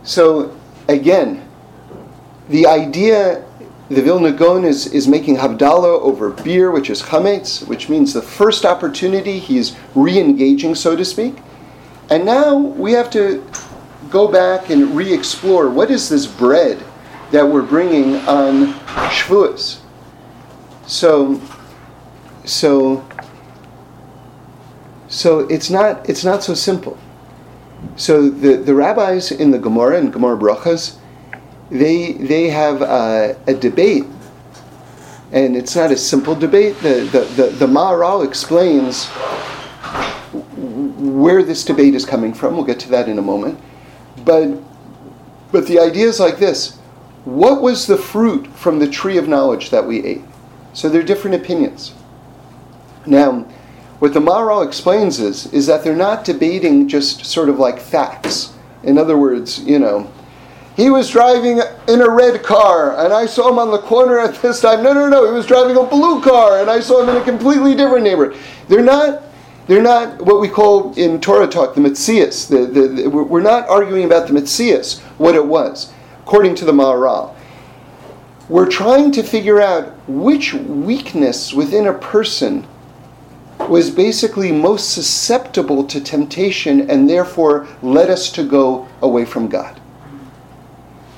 so 0.05 0.57
again, 0.89 1.49
the 2.49 2.67
idea 2.67 3.45
the 3.89 4.03
Vilna 4.03 4.33
Gaon 4.33 4.65
is, 4.65 4.87
is 4.93 5.09
making 5.09 5.37
Havdalah 5.37 6.01
over 6.01 6.31
beer, 6.31 6.71
which 6.71 6.91
is 6.91 7.01
chametz, 7.01 7.67
which 7.67 7.89
means 7.89 8.13
the 8.13 8.21
first 8.21 8.65
opportunity 8.65 9.39
he's 9.39 9.77
re-engaging, 9.95 10.75
so 10.75 10.95
to 10.95 11.05
speak. 11.05 11.37
And 12.11 12.25
now 12.25 12.57
we 12.57 12.93
have 12.93 13.11
to 13.11 13.45
go 14.11 14.31
back 14.31 14.71
and 14.71 14.95
re-explore 14.95 15.71
what 15.71 15.91
is 15.91 16.09
this 16.09 16.27
bread 16.27 16.83
that 17.31 17.47
we're 17.47 17.63
bringing 17.63 18.17
on 18.27 18.75
Shavuos. 19.11 19.81
So, 20.87 21.41
so, 22.45 23.07
so 25.09 25.41
it's 25.41 25.69
not 25.69 26.09
it's 26.09 26.25
not 26.25 26.43
so 26.43 26.55
simple. 26.55 26.99
So 27.97 28.29
the, 28.29 28.57
the 28.57 28.75
rabbis 28.75 29.31
in 29.31 29.51
the 29.51 29.59
Gemara 29.59 29.99
and 29.99 30.13
Gemara 30.13 30.37
Brachas, 30.37 30.97
they 31.71 32.13
they 32.13 32.49
have 32.49 32.83
a, 32.83 33.39
a 33.47 33.55
debate, 33.55 34.05
and 35.33 35.57
it's 35.57 35.77
not 35.77 35.91
a 35.91 35.97
simple 35.97 36.35
debate. 36.35 36.79
The 36.81 37.01
the 37.13 37.43
the, 37.43 37.51
the 37.51 37.67
Maharal 37.67 38.27
explains 38.27 39.07
where 40.99 41.43
this 41.43 41.65
debate 41.65 41.95
is 41.95 42.05
coming 42.05 42.33
from. 42.33 42.55
We'll 42.55 42.65
get 42.65 42.81
to 42.81 42.89
that 42.91 43.09
in 43.09 43.19
a 43.19 43.23
moment, 43.23 43.61
but 44.25 44.59
but 45.53 45.67
the 45.67 45.79
idea 45.79 46.07
is 46.07 46.21
like 46.21 46.39
this: 46.39 46.79
What 47.25 47.61
was 47.61 47.87
the 47.87 47.97
fruit 47.97 48.47
from 48.49 48.79
the 48.79 48.89
tree 48.89 49.19
of 49.19 49.29
knowledge 49.29 49.71
that 49.71 49.87
we 49.87 50.03
ate? 50.05 50.23
So 50.73 50.89
there 50.89 51.01
are 51.01 51.05
different 51.05 51.37
opinions. 51.37 51.93
Now, 53.07 53.47
what 53.99 54.15
the 54.15 54.21
Maharal 54.21 54.67
explains 54.67 55.19
is 55.21 55.53
is 55.53 55.67
that 55.67 55.85
they're 55.85 55.97
not 55.97 56.25
debating 56.25 56.89
just 56.89 57.27
sort 57.27 57.49
of 57.49 57.59
like 57.59 57.79
facts. 57.79 58.55
In 58.83 58.97
other 58.97 59.19
words, 59.19 59.59
you 59.65 59.79
know, 59.79 60.11
he 60.79 60.91
was 60.91 61.11
driving 61.11 61.61
in 61.89 62.01
a 62.03 62.09
red 62.09 62.45
car 62.45 63.05
and 63.05 63.13
I 63.13 63.27
saw 63.27 63.49
him 63.49 63.59
on 63.59 63.73
the 63.73 63.81
corner 63.81 64.21
at 64.21 64.41
this 64.41 64.61
time. 64.61 64.81
No, 64.85 64.93
no, 64.93 65.09
no, 65.09 65.27
he 65.27 65.33
was 65.33 65.45
driving 65.45 65.77
a 65.77 65.83
blue 65.83 66.23
car 66.23 66.61
and 66.61 66.71
I 66.71 66.79
saw 66.79 67.03
him 67.03 67.09
in 67.09 67.17
a 67.21 67.25
completely 67.25 67.75
different 67.75 68.05
neighborhood. 68.05 68.41
They're 68.69 68.85
not 68.85 69.25
they're 69.67 69.83
not 69.83 70.23
what 70.23 70.41
we 70.41 70.49
call 70.49 70.95
in 70.95 71.21
Torah 71.21 71.49
talk 71.49 71.75
the 71.75 71.81
mitzias. 71.81 72.49
The, 72.49 72.65
the, 72.67 72.89
the, 72.89 73.11
we're 73.11 73.43
not 73.43 73.69
arguing 73.69 74.05
about 74.05 74.29
the 74.29 74.35
mitzias, 74.35 75.01
what 75.19 75.35
it 75.35 75.45
was, 75.45 75.93
according 76.21 76.55
to 76.55 76.65
the 76.65 76.73
Maharal. 76.73 77.35
We're 78.49 78.71
trying 78.71 79.11
to 79.13 79.25
figure 79.25 79.61
out 79.61 79.93
which 80.09 80.55
weakness 80.55 81.53
within 81.53 81.89
a 81.89 81.93
person 81.93 82.65
was 83.69 83.91
basically 83.91 84.53
most 84.53 84.95
susceptible 84.95 85.83
to 85.89 86.01
temptation 86.01 86.89
and 86.89 87.11
therefore 87.11 87.67
led 87.83 88.11
us 88.11 88.31
to 88.31 88.45
go 88.45 88.87
away 89.03 89.25
from 89.25 89.49
God 89.49 89.78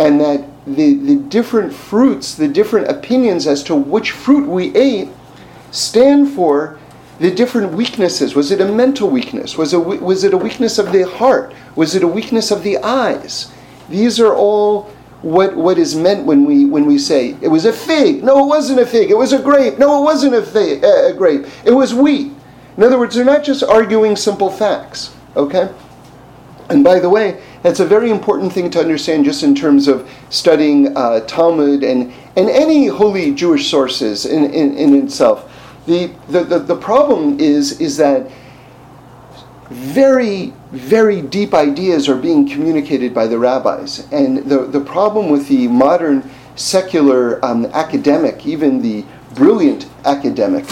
and 0.01 0.19
that 0.19 0.43
the, 0.67 0.95
the 0.95 1.17
different 1.17 1.73
fruits, 1.73 2.35
the 2.35 2.49
different 2.49 2.89
opinions 2.89 3.47
as 3.47 3.63
to 3.65 3.75
which 3.75 4.13
fruit 4.13 4.49
we 4.49 4.75
ate, 4.75 5.09
stand 5.71 6.33
for 6.33 6.79
the 7.19 7.31
different 7.31 7.73
weaknesses. 7.75 8.35
Was 8.35 8.51
it 8.51 8.63
a 8.63 8.73
mental 8.73 9.11
weakness? 9.11 9.59
Was 9.59 9.75
it, 9.75 9.79
was 9.79 10.25
it 10.25 10.33
a 10.33 10.39
weakness 10.39 10.79
of 10.79 10.91
the 10.91 11.07
heart? 11.07 11.53
Was 11.77 11.95
it 11.95 12.03
a 12.03 12.09
weakness 12.09 12.51
of 12.51 12.63
the 12.63 12.79
eyes? 12.79 13.53
These 13.91 14.19
are 14.19 14.35
all 14.35 14.85
what, 15.21 15.55
what 15.55 15.79
is 15.79 15.95
meant 15.95 16.25
when 16.25 16.47
we, 16.47 16.65
when 16.65 16.87
we 16.87 16.97
say 16.97 17.37
it 17.43 17.49
was 17.49 17.67
a 17.67 17.73
fig. 17.73 18.25
No, 18.25 18.43
it 18.45 18.49
wasn't 18.49 18.81
a 18.81 18.87
fig. 18.87 19.11
It 19.11 19.19
was 19.19 19.35
a 19.35 19.43
grape. 19.43 19.79
No, 19.79 20.01
it 20.01 20.05
wasn't 20.05 20.35
a, 20.35 20.43
fig, 20.43 20.83
uh, 20.83 21.09
a 21.09 21.13
grape. 21.13 21.45
It 21.67 21.73
was 21.73 21.93
wheat. 21.93 22.33
In 22.79 22.83
other 22.83 22.99
words, 22.99 23.17
they're 23.17 23.25
not 23.25 23.45
just 23.45 23.63
arguing 23.63 24.17
simple 24.17 24.51
facts. 24.51 25.15
Okay? 25.37 25.71
And 26.71 26.83
by 26.83 27.01
the 27.01 27.11
way, 27.11 27.43
that's 27.63 27.81
a 27.81 27.87
very 27.87 28.11
important 28.11 28.53
thing 28.53 28.71
to 28.71 28.81
understand 28.81 29.25
just 29.25 29.43
in 29.43 29.55
terms 29.55 29.87
of 29.87 30.09
studying 30.31 30.97
uh, 30.97 31.21
Talmud 31.21 31.83
and, 31.83 32.13
and 32.37 32.49
any 32.49 32.87
holy 32.87 33.35
Jewish 33.35 33.71
sources 33.71 34.27
in, 34.27 34.47
in, 34.53 34.77
in 34.77 34.95
itself. 35.03 35.51
The, 35.87 36.13
the, 36.29 36.45
the, 36.45 36.59
the 36.61 36.77
problem 36.77 37.39
is, 37.39 37.81
is 37.81 37.97
that 37.99 38.31
very, 39.69 40.53
very 40.73 41.23
deep 41.23 41.55
ideas 41.55 42.09
are 42.09 42.17
being 42.17 42.49
communicated 42.49 43.15
by 43.15 43.27
the 43.27 43.39
rabbis. 43.39 44.11
And 44.13 44.39
the, 44.39 44.67
the 44.67 44.81
problem 44.81 45.31
with 45.31 45.49
the 45.49 45.69
modern 45.69 46.29
secular 46.57 47.45
um, 47.45 47.67
academic, 47.67 48.47
even 48.47 48.83
the 48.83 49.05
brilliant 49.35 49.89
academic, 50.05 50.67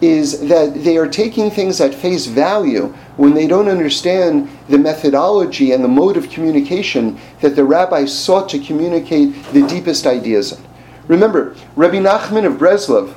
is 0.00 0.48
that 0.48 0.84
they 0.84 0.96
are 0.96 1.08
taking 1.08 1.50
things 1.50 1.80
at 1.80 1.94
face 1.94 2.26
value 2.26 2.86
when 3.16 3.34
they 3.34 3.46
don't 3.46 3.68
understand 3.68 4.48
the 4.68 4.78
methodology 4.78 5.72
and 5.72 5.82
the 5.82 5.88
mode 5.88 6.16
of 6.16 6.30
communication 6.30 7.18
that 7.40 7.56
the 7.56 7.64
rabbis 7.64 8.16
sought 8.16 8.48
to 8.48 8.58
communicate 8.60 9.34
the 9.52 9.66
deepest 9.66 10.06
ideas 10.06 10.52
in. 10.52 10.64
Remember, 11.08 11.56
Rabbi 11.74 11.96
Nachman 11.96 12.46
of 12.46 12.54
Breslov 12.54 13.14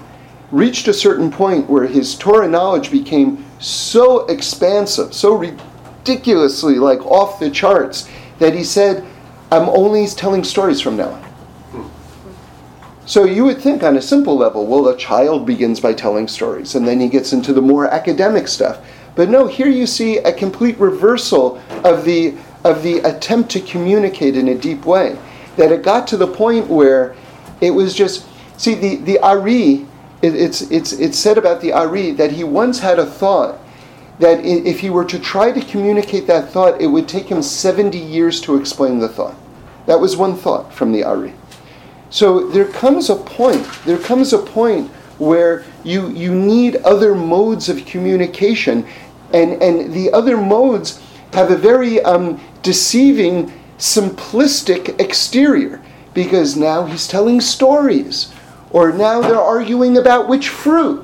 reached 0.52 0.88
a 0.88 0.94
certain 0.94 1.30
point 1.30 1.70
where 1.70 1.86
his 1.86 2.16
Torah 2.16 2.48
knowledge 2.48 2.92
became 2.92 3.46
so 3.60 4.26
expansive, 4.26 5.14
so 5.14 5.36
ridiculously 5.36 6.76
like 6.76 7.06
off 7.06 7.40
the 7.40 7.50
charts, 7.50 8.10
that 8.40 8.56
he 8.56 8.64
said, 8.64 9.06
I'm 9.52 9.70
only 9.70 10.08
telling 10.08 10.44
stories 10.44 10.82
from 10.82 10.98
now 10.98 11.10
on. 11.10 11.31
So 13.12 13.25
you 13.25 13.44
would 13.44 13.60
think 13.60 13.84
on 13.84 13.98
a 13.98 14.01
simple 14.01 14.38
level, 14.38 14.65
well, 14.65 14.88
a 14.88 14.96
child 14.96 15.46
begins 15.46 15.82
by 15.82 15.94
telling 15.94 16.30
stories, 16.30 16.75
and 16.75 16.88
then 16.88 17.01
he 17.01 17.10
gets 17.10 17.34
into 17.34 17.51
the 17.51 17.62
more 17.62 17.86
academic 17.86 18.48
stuff. 18.48 18.80
But 19.15 19.27
no, 19.27 19.48
here 19.48 19.68
you 19.68 19.86
see 19.86 20.20
a 20.20 20.32
complete 20.32 20.80
reversal 20.80 21.62
of 21.84 22.06
the 22.06 22.36
of 22.63 22.84
the 22.84 23.00
attempt 23.00 23.51
to 23.51 23.60
communicate 23.60 24.38
in 24.38 24.48
a 24.48 24.56
deep 24.56 24.86
way. 24.86 25.20
That 25.58 25.74
it 25.74 25.84
got 25.84 26.08
to 26.08 26.15
the 26.15 26.25
point 26.25 26.68
where 26.68 27.13
it 27.60 27.72
was 27.72 27.94
just 27.94 28.25
see 28.56 28.75
the 28.75 28.96
the 28.96 29.20
Ari. 29.20 29.86
It, 30.22 30.34
it's 30.34 30.62
it's 30.72 30.94
it's 30.94 31.20
said 31.20 31.38
about 31.38 31.60
the 31.60 31.74
Ari 31.74 32.12
that 32.12 32.32
he 32.32 32.46
once 32.46 32.80
had 32.80 32.98
a 32.98 33.06
thought 33.06 33.60
that 34.20 34.39
if 34.46 34.80
he 34.80 34.89
were 34.89 35.03
to 35.03 35.20
try 35.20 35.51
to 35.51 35.60
communicate 35.60 36.27
that 36.27 36.48
thought, 36.48 36.80
it 36.80 36.88
would 36.88 37.10
take 37.10 37.25
him 37.25 37.41
70 37.41 37.98
years 37.98 38.39
to 38.39 38.56
explain 38.56 39.00
the 39.00 39.10
thought. 39.10 39.36
That 39.86 40.00
was 40.00 40.15
one 40.15 40.38
thought 40.38 40.74
from 40.74 40.94
the 40.94 41.03
Ari. 41.03 41.34
So 42.12 42.48
there 42.50 42.65
comes 42.65 43.10
a 43.10 43.15
point, 43.15 43.65
there 43.86 43.98
comes 43.98 44.34
a 44.34 44.38
point 44.38 44.91
where 45.18 45.63
you, 45.84 46.10
you 46.10 46.36
need 46.36 46.75
other 46.77 47.15
modes 47.15 47.70
of 47.70 47.86
communication, 47.86 48.86
and, 49.34 49.63
and 49.63 49.94
the 49.94 50.12
other 50.12 50.36
modes 50.36 51.01
have 51.34 51.51
a 51.51 51.56
very 51.56 52.01
um, 52.01 52.41
deceiving, 52.62 53.53
simplistic 53.77 55.00
exterior 55.00 55.82
because 56.13 56.58
now 56.58 56.86
he's 56.86 57.08
telling 57.08 57.39
stories, 57.39 58.34
or 58.72 58.91
now 58.91 59.22
they're 59.22 59.39
arguing 59.39 59.98
about 59.98 60.27
which 60.27 60.50
fruit, 60.50 61.01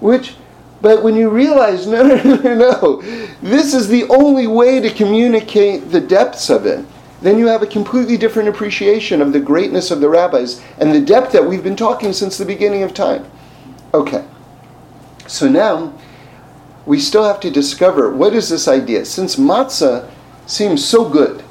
which. 0.00 0.34
But 0.82 1.02
when 1.02 1.14
you 1.14 1.28
realize, 1.28 1.86
no, 1.86 2.02
no, 2.24 2.34
no, 2.34 2.54
no, 2.54 3.02
this 3.40 3.72
is 3.72 3.86
the 3.86 4.08
only 4.08 4.48
way 4.48 4.80
to 4.80 4.90
communicate 4.90 5.90
the 5.92 6.00
depths 6.00 6.50
of 6.50 6.66
it, 6.66 6.84
then 7.22 7.38
you 7.38 7.46
have 7.48 7.62
a 7.62 7.66
completely 7.66 8.16
different 8.16 8.48
appreciation 8.48 9.20
of 9.20 9.32
the 9.32 9.40
greatness 9.40 9.90
of 9.90 10.00
the 10.00 10.08
rabbis 10.08 10.62
and 10.78 10.94
the 10.94 11.00
depth 11.00 11.32
that 11.32 11.44
we've 11.44 11.62
been 11.62 11.76
talking 11.76 12.12
since 12.12 12.38
the 12.38 12.44
beginning 12.44 12.82
of 12.82 12.94
time. 12.94 13.30
Okay. 13.92 14.24
So 15.26 15.48
now 15.48 15.92
we 16.86 16.98
still 16.98 17.24
have 17.24 17.40
to 17.40 17.50
discover 17.50 18.10
what 18.10 18.34
is 18.34 18.48
this 18.48 18.66
idea. 18.66 19.04
Since 19.04 19.36
matzah 19.36 20.10
seems 20.46 20.84
so 20.84 21.08
good, 21.08 21.44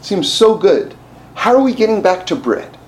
seems 0.00 0.32
so 0.32 0.56
good, 0.56 0.94
how 1.34 1.54
are 1.54 1.62
we 1.62 1.74
getting 1.74 2.00
back 2.00 2.26
to 2.26 2.36
bread? 2.36 2.78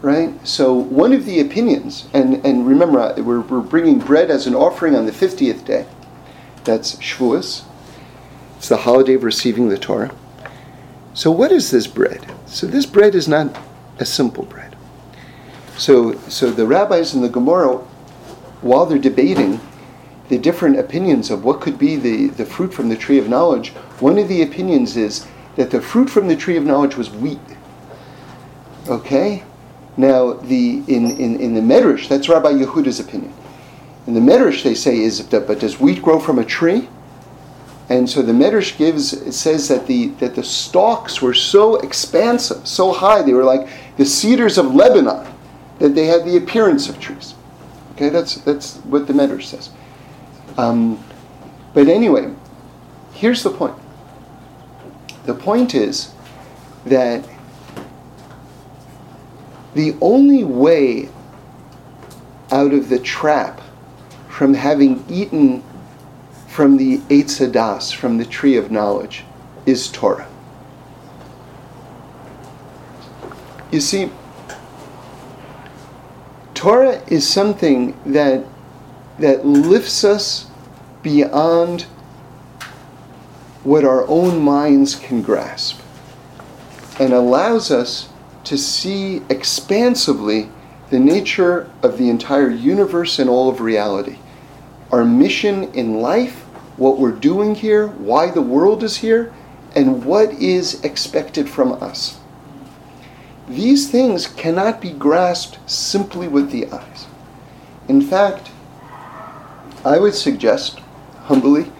Right? 0.00 0.34
So 0.46 0.72
one 0.72 1.12
of 1.12 1.26
the 1.26 1.40
opinions, 1.40 2.08
and, 2.12 2.44
and 2.44 2.66
remember, 2.66 2.98
uh, 2.98 3.14
we're, 3.22 3.40
we're 3.40 3.60
bringing 3.60 3.98
bread 3.98 4.30
as 4.30 4.46
an 4.46 4.54
offering 4.54 4.96
on 4.96 5.06
the 5.06 5.12
50th 5.12 5.64
day. 5.64 5.86
That's 6.64 6.96
Shavuos. 6.96 7.64
It's 8.56 8.68
the 8.68 8.78
holiday 8.78 9.14
of 9.14 9.24
receiving 9.24 9.68
the 9.68 9.78
Torah. 9.78 10.12
So 11.14 11.30
what 11.30 11.52
is 11.52 11.70
this 11.70 11.86
bread? 11.86 12.24
So 12.46 12.66
this 12.66 12.86
bread 12.86 13.14
is 13.14 13.28
not 13.28 13.58
a 13.98 14.04
simple 14.04 14.44
bread. 14.44 14.76
So, 15.76 16.18
so 16.28 16.50
the 16.50 16.66
rabbis 16.66 17.14
in 17.14 17.22
the 17.22 17.28
Gemara, 17.28 17.78
while 18.62 18.86
they're 18.86 18.98
debating 18.98 19.60
the 20.28 20.38
different 20.38 20.78
opinions 20.78 21.30
of 21.30 21.44
what 21.44 21.60
could 21.60 21.78
be 21.78 21.96
the, 21.96 22.28
the 22.28 22.46
fruit 22.46 22.72
from 22.72 22.88
the 22.88 22.96
tree 22.96 23.18
of 23.18 23.28
knowledge, 23.28 23.70
one 24.00 24.18
of 24.18 24.28
the 24.28 24.42
opinions 24.42 24.96
is 24.96 25.26
that 25.56 25.70
the 25.70 25.82
fruit 25.82 26.08
from 26.08 26.28
the 26.28 26.36
tree 26.36 26.56
of 26.56 26.64
knowledge 26.64 26.96
was 26.96 27.10
wheat. 27.10 27.38
Okay? 28.88 29.42
Now, 29.96 30.34
the, 30.34 30.82
in, 30.88 31.10
in, 31.10 31.38
in 31.38 31.54
the 31.54 31.60
Medrash, 31.60 32.08
that's 32.08 32.28
Rabbi 32.28 32.52
Yehuda's 32.52 33.00
opinion. 33.00 33.34
In 34.06 34.14
the 34.14 34.20
Medrash, 34.20 34.62
they 34.62 34.74
say, 34.74 35.00
is 35.00 35.26
that, 35.28 35.46
but 35.46 35.60
does 35.60 35.78
wheat 35.78 36.02
grow 36.02 36.18
from 36.18 36.38
a 36.38 36.44
tree? 36.44 36.88
And 37.88 38.08
so 38.08 38.22
the 38.22 38.32
Medrash 38.32 38.78
gives 38.78 39.12
it 39.12 39.32
says 39.32 39.68
that 39.68 39.86
the 39.86 40.08
that 40.20 40.34
the 40.34 40.44
stalks 40.44 41.20
were 41.20 41.34
so 41.34 41.76
expansive, 41.76 42.66
so 42.66 42.92
high, 42.92 43.22
they 43.22 43.34
were 43.34 43.44
like 43.44 43.68
the 43.96 44.04
cedars 44.04 44.56
of 44.56 44.74
Lebanon 44.74 45.26
that 45.78 45.94
they 45.94 46.06
had 46.06 46.24
the 46.24 46.36
appearance 46.36 46.88
of 46.88 47.00
trees. 47.00 47.34
Okay, 47.92 48.08
that's 48.08 48.36
that's 48.36 48.76
what 48.78 49.06
the 49.06 49.12
Medrash 49.12 49.44
says. 49.44 49.70
Um, 50.56 51.02
but 51.74 51.88
anyway, 51.88 52.32
here's 53.12 53.42
the 53.42 53.50
point. 53.50 53.76
The 55.24 55.34
point 55.34 55.74
is 55.74 56.12
that 56.86 57.28
the 59.74 59.96
only 60.00 60.44
way 60.44 61.08
out 62.50 62.72
of 62.72 62.88
the 62.88 62.98
trap 62.98 63.60
from 64.28 64.54
having 64.54 65.04
eaten 65.08 65.62
from 66.52 66.76
the 66.76 66.98
Eitz 67.08 67.40
Hadas, 67.40 67.94
from 67.94 68.18
the 68.18 68.26
tree 68.26 68.58
of 68.58 68.70
knowledge, 68.70 69.24
is 69.64 69.88
Torah. 69.88 70.28
You 73.70 73.80
see, 73.80 74.10
Torah 76.52 77.02
is 77.08 77.26
something 77.26 77.98
that 78.04 78.44
that 79.18 79.46
lifts 79.46 80.04
us 80.04 80.50
beyond 81.02 81.82
what 83.62 83.84
our 83.84 84.06
own 84.06 84.42
minds 84.42 84.94
can 84.94 85.22
grasp 85.22 85.80
and 87.00 87.14
allows 87.14 87.70
us 87.70 88.10
to 88.44 88.58
see 88.58 89.22
expansively 89.30 90.50
the 90.90 90.98
nature 90.98 91.70
of 91.82 91.96
the 91.96 92.10
entire 92.10 92.50
universe 92.50 93.18
and 93.18 93.30
all 93.30 93.48
of 93.48 93.62
reality. 93.62 94.18
Our 94.90 95.06
mission 95.06 95.72
in 95.72 96.00
life, 96.00 96.41
what 96.82 96.98
we're 96.98 97.12
doing 97.12 97.54
here, 97.54 97.86
why 97.86 98.28
the 98.28 98.42
world 98.42 98.82
is 98.82 98.96
here, 98.96 99.32
and 99.76 100.04
what 100.04 100.32
is 100.32 100.82
expected 100.82 101.48
from 101.48 101.80
us. 101.80 102.18
These 103.48 103.88
things 103.88 104.26
cannot 104.26 104.80
be 104.80 104.90
grasped 104.90 105.60
simply 105.70 106.26
with 106.26 106.50
the 106.50 106.66
eyes. 106.72 107.06
In 107.86 108.02
fact, 108.02 108.50
I 109.84 110.00
would 110.00 110.16
suggest, 110.16 110.80
humbly, 111.26 111.70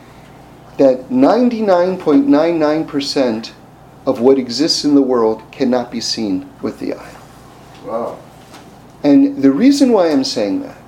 that 0.79 1.09
99.99% 1.09 3.51
of 4.07 4.21
what 4.21 4.39
exists 4.39 4.85
in 4.85 4.95
the 4.95 5.03
world 5.03 5.43
cannot 5.51 5.91
be 5.91 6.01
seen 6.01 6.49
with 6.63 6.79
the 6.79 6.95
eye. 6.95 7.17
Wow. 7.85 8.21
And 9.03 9.43
the 9.43 9.51
reason 9.51 9.91
why 9.91 10.13
I'm 10.13 10.23
saying 10.23 10.63
that 10.63 10.79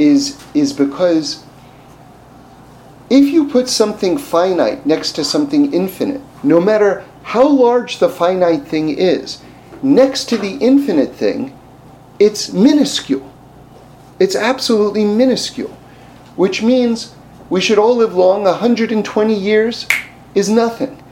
is, 0.00 0.36
is 0.52 0.72
because 0.72 1.45
if 3.08 3.32
you 3.32 3.48
put 3.48 3.68
something 3.68 4.18
finite 4.18 4.84
next 4.84 5.12
to 5.12 5.24
something 5.24 5.72
infinite, 5.72 6.20
no 6.42 6.60
matter 6.60 7.04
how 7.22 7.46
large 7.46 7.98
the 7.98 8.08
finite 8.08 8.66
thing 8.66 8.88
is, 8.88 9.42
next 9.82 10.24
to 10.26 10.38
the 10.38 10.56
infinite 10.56 11.14
thing, 11.14 11.56
it's 12.18 12.52
minuscule. 12.52 13.32
It's 14.18 14.34
absolutely 14.34 15.04
minuscule, 15.04 15.76
which 16.36 16.62
means 16.62 17.14
we 17.50 17.60
should 17.60 17.78
all 17.78 17.96
live 17.96 18.14
long. 18.14 18.44
120 18.44 19.34
years 19.34 19.86
is 20.34 20.48
nothing. 20.48 21.02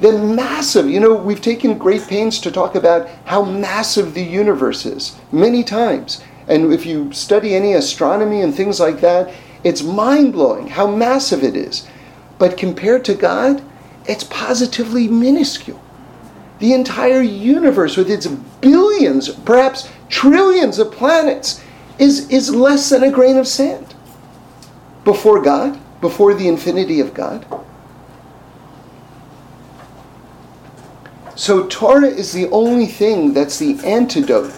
Then 0.00 0.34
massive, 0.34 0.88
you 0.88 0.98
know, 0.98 1.14
we've 1.14 1.42
taken 1.42 1.76
great 1.76 2.06
pains 2.08 2.38
to 2.40 2.50
talk 2.50 2.74
about 2.74 3.08
how 3.26 3.44
massive 3.44 4.14
the 4.14 4.22
universe 4.22 4.86
is 4.86 5.16
many 5.30 5.62
times. 5.62 6.22
And 6.48 6.72
if 6.72 6.86
you 6.86 7.12
study 7.12 7.54
any 7.54 7.74
astronomy 7.74 8.40
and 8.40 8.54
things 8.54 8.80
like 8.80 9.00
that, 9.02 9.32
it's 9.64 9.82
mind 9.82 10.32
blowing 10.32 10.68
how 10.68 10.86
massive 10.86 11.42
it 11.42 11.56
is. 11.56 11.86
But 12.38 12.56
compared 12.56 13.04
to 13.06 13.14
God, 13.14 13.62
it's 14.06 14.24
positively 14.24 15.08
minuscule. 15.08 15.82
The 16.58 16.72
entire 16.72 17.22
universe, 17.22 17.96
with 17.96 18.10
its 18.10 18.26
billions, 18.26 19.28
perhaps 19.28 19.90
trillions 20.08 20.78
of 20.78 20.92
planets, 20.92 21.62
is, 21.98 22.28
is 22.30 22.54
less 22.54 22.88
than 22.88 23.02
a 23.02 23.10
grain 23.10 23.36
of 23.36 23.46
sand 23.46 23.94
before 25.04 25.42
God, 25.42 25.78
before 26.00 26.34
the 26.34 26.48
infinity 26.48 27.00
of 27.00 27.14
God. 27.14 27.46
So, 31.36 31.66
Torah 31.68 32.08
is 32.08 32.32
the 32.32 32.48
only 32.50 32.86
thing 32.86 33.32
that's 33.32 33.58
the 33.58 33.78
antidote 33.82 34.52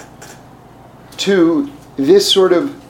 to 1.19 1.71
this 1.97 2.31
sort 2.33 2.53
of 2.53 2.82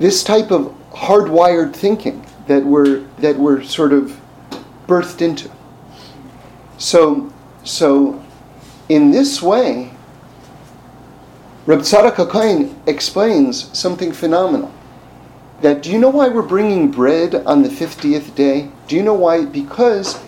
this 0.00 0.24
type 0.24 0.50
of 0.50 0.74
hardwired 0.90 1.74
thinking 1.74 2.26
that 2.48 2.64
we're 2.64 3.00
that 3.18 3.36
we're 3.36 3.62
sort 3.62 3.92
of 3.92 4.18
birthed 4.88 5.20
into. 5.20 5.48
So 6.78 7.32
so 7.62 8.24
in 8.88 9.12
this 9.12 9.40
way, 9.40 9.92
Reb 11.66 11.80
Tzadok 11.80 12.16
HaKohen 12.16 12.74
explains 12.88 13.78
something 13.78 14.10
phenomenal. 14.10 14.72
That 15.60 15.82
do 15.82 15.92
you 15.92 15.98
know 15.98 16.08
why 16.08 16.28
we're 16.28 16.42
bringing 16.42 16.90
bread 16.90 17.34
on 17.34 17.62
the 17.62 17.68
50th 17.68 18.34
day? 18.34 18.70
Do 18.88 18.96
you 18.96 19.02
know 19.02 19.14
why? 19.14 19.44
Because 19.44 20.18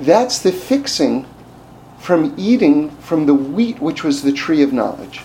that's 0.00 0.38
the 0.38 0.50
fixing 0.50 1.26
from 1.98 2.34
eating 2.38 2.90
from 2.96 3.26
the 3.26 3.34
wheat 3.34 3.80
which 3.80 4.02
was 4.02 4.22
the 4.22 4.32
tree 4.32 4.62
of 4.62 4.72
knowledge 4.72 5.20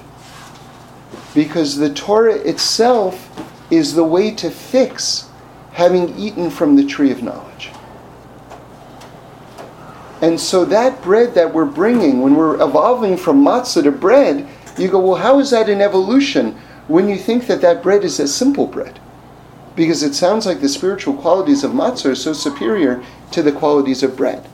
because 1.40 1.78
the 1.78 1.94
Torah 1.94 2.36
itself 2.36 3.30
is 3.72 3.94
the 3.94 4.04
way 4.04 4.30
to 4.30 4.52
fix 4.52 5.30
having 5.72 6.14
eaten 6.20 6.50
from 6.50 6.76
the 6.76 6.86
tree 6.86 7.12
of 7.12 7.24
knowledge. 7.24 7.72
And 10.22 10.38
so 10.38 10.66
that 10.66 11.02
bread 11.02 11.36
that 11.36 11.54
we're 11.54 11.64
bringing, 11.64 12.22
when 12.22 12.36
we're 12.36 12.62
evolving 12.62 13.16
from 13.16 13.42
matzah 13.42 13.84
to 13.84 13.92
bread, 13.94 14.50
you 14.78 14.90
go, 14.90 15.00
well, 15.00 15.16
how 15.16 15.40
is 15.40 15.52
that 15.52 15.70
an 15.70 15.80
evolution 15.80 16.58
when 16.90 17.08
you 17.08 17.16
think 17.16 17.48
that 17.48 17.62
that 17.62 17.82
bread 17.82 18.04
is 18.04 18.20
a 18.20 18.28
simple 18.28 18.68
bread? 18.68 19.00
Because 19.78 20.04
it 20.04 20.16
sounds 20.16 20.46
like 20.46 20.60
the 20.60 20.68
spiritual 20.68 21.14
qualities 21.14 21.64
of 21.64 21.72
matzah 21.72 22.12
are 22.12 22.16
so 22.16 22.34
superior 22.34 23.02
to 23.32 23.42
the 23.42 23.54
qualities 23.54 24.04
of 24.04 24.18
bread. 24.18 24.46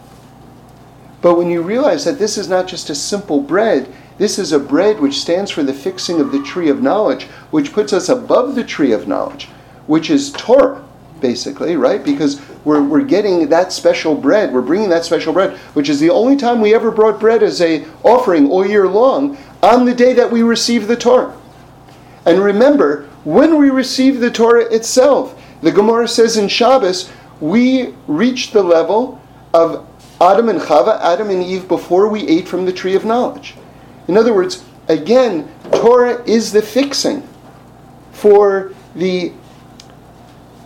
But 1.24 1.36
when 1.36 1.50
you 1.50 1.63
realize 1.63 2.06
that 2.06 2.19
this 2.19 2.38
is 2.38 2.48
not 2.48 2.67
just 2.67 2.91
a 2.91 2.95
simple 2.95 3.41
bread, 3.41 3.91
this 4.17 4.39
is 4.39 4.51
a 4.51 4.60
bread 4.60 4.99
which 4.99 5.19
stands 5.19 5.51
for 5.51 5.63
the 5.63 5.73
fixing 5.73 6.21
of 6.21 6.32
the 6.32 6.41
tree 6.41 6.69
of 6.69 6.82
knowledge, 6.82 7.25
which 7.51 7.73
puts 7.73 7.91
us 7.91 8.08
above 8.08 8.56
the 8.56 8.63
tree 8.63 8.93
of 8.93 9.08
knowledge, 9.08 9.49
which 9.88 10.10
is 10.10 10.32
Torah, 10.32 10.84
basically, 11.19 11.75
right? 11.75 12.04
Because 12.04 12.41
we're, 12.63 12.82
we're 12.82 13.04
getting 13.04 13.49
that 13.49 13.73
special 13.73 14.15
bread, 14.15 14.54
we're 14.54 14.62
bringing 14.62 14.89
that 14.89 15.04
special 15.04 15.34
bread, 15.34 15.58
which 15.73 15.89
is 15.89 15.99
the 15.99 16.10
only 16.10 16.38
time 16.38 16.62
we 16.62 16.73
ever 16.73 16.91
brought 16.91 17.19
bread 17.19 17.43
as 17.43 17.62
a 17.62 17.86
offering 18.04 18.49
all 18.49 18.65
year 18.65 18.88
long, 18.88 19.38
on 19.62 19.86
the 19.86 19.93
day 19.93 20.13
that 20.13 20.32
we 20.32 20.43
receive 20.43 20.88
the 20.88 20.95
Torah. 20.95 21.36
And 22.25 22.39
remember, 22.39 23.10
when 23.23 23.58
we 23.58 23.69
receive 23.69 24.19
the 24.19 24.32
Torah 24.32 24.73
itself, 24.73 25.41
the 25.62 25.71
Gemara 25.71 26.08
says 26.08 26.38
in 26.38 26.47
Shabbos, 26.47 27.12
we 27.41 27.93
reached 28.08 28.54
the 28.54 28.63
level 28.63 29.21
of 29.54 29.88
Adam 30.21 30.47
and 30.47 30.62
Chava, 30.62 30.99
Adam 31.01 31.30
and 31.30 31.43
Eve, 31.43 31.67
before 31.67 32.08
we 32.08 32.28
ate 32.28 32.47
from 32.47 32.65
the 32.65 32.71
tree 32.71 32.95
of 32.95 33.04
knowledge. 33.04 33.56
In 34.08 34.18
other 34.18 34.34
words, 34.34 34.63
again, 34.88 35.50
Torah 35.74 36.24
is 36.26 36.52
the 36.52 36.62
fixing 36.62 37.28
for 38.12 38.74
the 38.96 39.34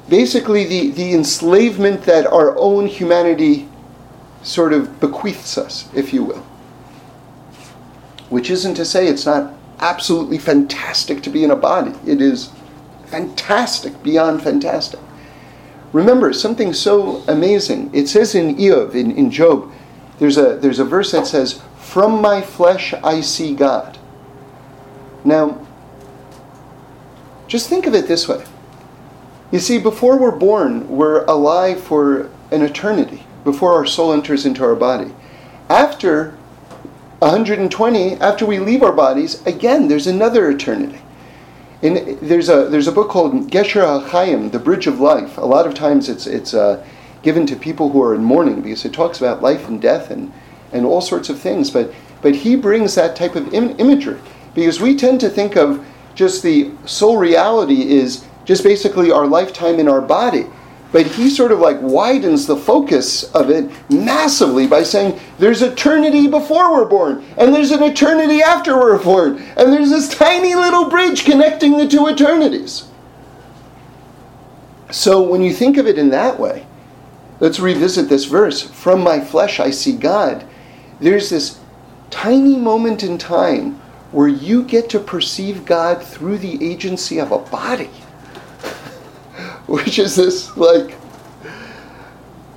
basically 0.10 0.66
the, 0.66 0.92
the 0.92 1.14
enslavement 1.14 2.04
that 2.04 2.26
our 2.28 2.58
own 2.58 2.88
humanity 2.88 3.68
sort 4.42 4.74
of 4.74 5.00
bequeaths 5.00 5.58
us, 5.58 5.88
if 5.94 6.14
you 6.14 6.24
will. 6.24 6.44
Which 8.30 8.50
isn't 8.50 8.76
to 8.76 8.86
say 8.86 9.08
it's 9.08 9.26
not 9.26 9.54
absolutely 9.80 10.38
fantastic 10.38 11.22
to 11.24 11.30
be 11.30 11.44
in 11.44 11.52
a 11.52 11.56
body. 11.56 11.94
It 12.06 12.22
is 12.22 12.52
fantastic, 13.06 14.02
beyond 14.04 14.44
fantastic. 14.44 15.00
Remember, 15.94 16.34
something 16.34 16.74
so 16.74 17.24
amazing. 17.28 17.90
It 17.94 18.08
says 18.08 18.36
in 18.36 18.56
Iyov, 18.56 18.94
in, 18.94 19.12
in 19.12 19.32
Job, 19.32 19.72
there's 20.20 20.38
a, 20.38 20.58
there's 20.58 20.80
a 20.80 20.86
verse 20.86 21.12
that 21.12 21.26
says, 21.26 21.62
from 21.90 22.22
my 22.22 22.40
flesh 22.40 22.94
I 23.04 23.22
see 23.22 23.56
God. 23.56 23.98
Now, 25.26 25.66
just 27.48 27.68
think 27.68 27.88
of 27.88 27.96
it 27.96 28.08
this 28.08 28.28
way. 28.28 28.46
You 29.52 29.58
see, 29.58 29.80
before 29.80 30.16
we're 30.20 30.38
born, 30.38 30.88
we're 30.88 31.26
alive 31.26 31.82
for 31.82 32.30
an 32.52 32.62
eternity, 32.62 33.24
before 33.44 33.74
our 33.74 33.88
soul 33.88 34.14
enters 34.14 34.46
into 34.46 34.64
our 34.64 34.76
body. 34.76 35.16
After 35.68 36.38
120, 37.20 38.14
after 38.18 38.46
we 38.46 38.60
leave 38.60 38.84
our 38.84 38.94
bodies, 38.94 39.44
again, 39.48 39.88
there's 39.88 40.06
another 40.06 40.52
eternity. 40.52 41.02
And 41.82 42.20
there's 42.20 42.50
a 42.50 42.68
there's 42.68 42.88
a 42.88 42.92
book 42.92 43.10
called 43.10 43.50
Gesher 43.50 43.82
HaChaim, 43.82 44.52
The 44.52 44.60
Bridge 44.60 44.86
of 44.86 45.00
Life. 45.00 45.40
A 45.40 45.46
lot 45.46 45.66
of 45.66 45.74
times 45.74 46.08
it's 46.08 46.28
it's 46.28 46.54
uh, 46.54 46.86
given 47.24 47.48
to 47.48 47.56
people 47.56 47.90
who 47.90 48.04
are 48.04 48.14
in 48.14 48.24
mourning 48.24 48.62
because 48.62 48.86
it 48.86 48.94
talks 48.94 49.18
about 49.18 49.42
life 49.42 49.68
and 49.68 49.82
death 49.82 50.12
and 50.12 50.32
and 50.72 50.86
all 50.86 51.02
sorts 51.02 51.30
of 51.30 51.40
things. 51.40 51.70
But, 51.70 51.94
but 52.22 52.36
he 52.36 52.56
brings 52.56 52.96
that 52.96 53.16
type 53.16 53.36
of 53.36 53.54
Im- 53.54 53.80
imagery 53.80 54.20
because 54.54 54.80
we 54.80 54.96
tend 54.96 55.20
to 55.22 55.30
think 55.30 55.56
of 55.56 55.86
just 56.16 56.44
the 56.44 56.72
soul 56.86 57.18
reality 57.18 57.92
is 57.92 58.26
just 58.46 58.64
basically 58.64 59.12
our 59.12 59.28
lifetime 59.28 59.80
in 59.80 59.88
our 59.88 60.02
body. 60.02 60.46
But 60.92 61.06
he 61.06 61.30
sort 61.30 61.52
of 61.52 61.60
like 61.60 61.78
widens 61.82 62.48
the 62.48 62.58
focus 62.58 63.32
of 63.36 63.52
it 63.52 63.70
massively 63.92 64.66
by 64.66 64.82
saying 64.82 65.20
there's 65.38 65.62
eternity 65.62 66.28
before 66.28 66.74
we're 66.74 66.90
born, 66.90 67.24
and 67.38 67.54
there's 67.54 67.70
an 67.72 67.84
eternity 67.84 68.42
after 68.42 68.76
we're 68.76 69.02
born, 69.02 69.38
and 69.56 69.72
there's 69.72 69.92
this 69.92 70.10
tiny 70.10 70.56
little 70.56 70.90
bridge 70.90 71.26
connecting 71.26 71.78
the 71.78 71.88
two 71.88 72.08
eternities. 72.08 72.86
So 74.90 75.22
when 75.22 75.44
you 75.44 75.54
think 75.54 75.78
of 75.78 75.86
it 75.86 76.00
in 76.00 76.10
that 76.10 76.40
way, 76.40 76.66
let's 77.40 77.60
revisit 77.60 78.10
this 78.10 78.26
verse 78.26 78.64
From 78.64 79.02
my 79.02 79.20
flesh 79.20 79.60
I 79.60 79.70
see 79.70 79.96
God 79.96 80.44
there's 81.00 81.30
this 81.30 81.60
tiny 82.10 82.58
moment 82.58 83.04
in 83.04 83.18
time 83.18 83.80
where 84.12 84.28
you 84.28 84.64
get 84.64 84.90
to 84.90 85.00
perceive 85.00 85.66
God 85.66 86.04
through 86.04 86.40
the 86.40 86.64
agency 86.66 87.20
of 87.20 87.32
a 87.32 87.38
body. 87.38 87.86
Which 89.68 90.00
is 90.00 90.16
this 90.16 90.56
like 90.58 90.96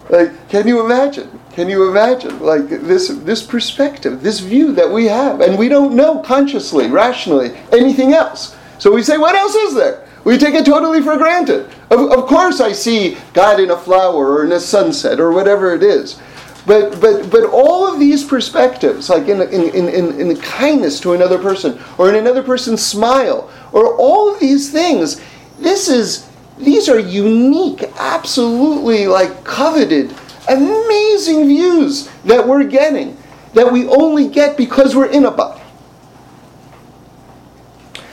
like 0.08 0.48
can 0.48 0.66
you 0.66 0.84
imagine? 0.84 1.40
Can 1.52 1.68
you 1.68 1.88
imagine 1.88 2.40
like 2.40 2.68
this 2.68 3.08
this 3.08 3.42
perspective, 3.42 4.22
this 4.22 4.40
view 4.40 4.72
that 4.72 4.90
we 4.90 5.06
have 5.06 5.40
and 5.40 5.58
we 5.58 5.68
don't 5.68 5.94
know 5.94 6.20
consciously, 6.20 6.88
rationally 6.88 7.54
anything 7.72 8.12
else. 8.12 8.56
So 8.78 8.92
we 8.92 9.02
say 9.02 9.18
what 9.18 9.34
else 9.34 9.54
is 9.54 9.74
there? 9.74 10.06
We 10.24 10.38
take 10.38 10.54
it 10.54 10.64
totally 10.64 11.02
for 11.02 11.16
granted. 11.16 11.66
Of, 11.90 12.12
of 12.12 12.26
course 12.26 12.60
I 12.60 12.72
see 12.72 13.16
God 13.32 13.60
in 13.60 13.70
a 13.70 13.76
flower 13.76 14.32
or 14.32 14.44
in 14.44 14.52
a 14.52 14.60
sunset 14.60 15.20
or 15.20 15.32
whatever 15.32 15.74
it 15.74 15.82
is. 15.82 16.20
But, 16.64 17.00
but, 17.00 17.30
but 17.30 17.44
all 17.44 17.92
of 17.92 17.98
these 17.98 18.22
perspectives, 18.24 19.10
like 19.10 19.26
in, 19.26 19.42
in, 19.42 19.88
in, 19.88 20.20
in 20.20 20.36
kindness 20.36 21.00
to 21.00 21.12
another 21.12 21.38
person, 21.38 21.80
or 21.98 22.08
in 22.08 22.14
another 22.14 22.42
person's 22.42 22.84
smile, 22.84 23.50
or 23.72 23.96
all 23.96 24.32
of 24.32 24.38
these 24.38 24.70
things, 24.70 25.20
this 25.58 25.88
is, 25.88 26.28
these 26.58 26.88
are 26.88 27.00
unique, 27.00 27.82
absolutely 27.98 29.08
like 29.08 29.42
coveted, 29.42 30.14
amazing 30.48 31.48
views 31.48 32.08
that 32.24 32.46
we're 32.46 32.64
getting, 32.64 33.16
that 33.54 33.70
we 33.70 33.88
only 33.88 34.28
get 34.28 34.56
because 34.56 34.94
we're 34.94 35.10
in 35.10 35.24
a 35.24 35.30
body. 35.30 35.60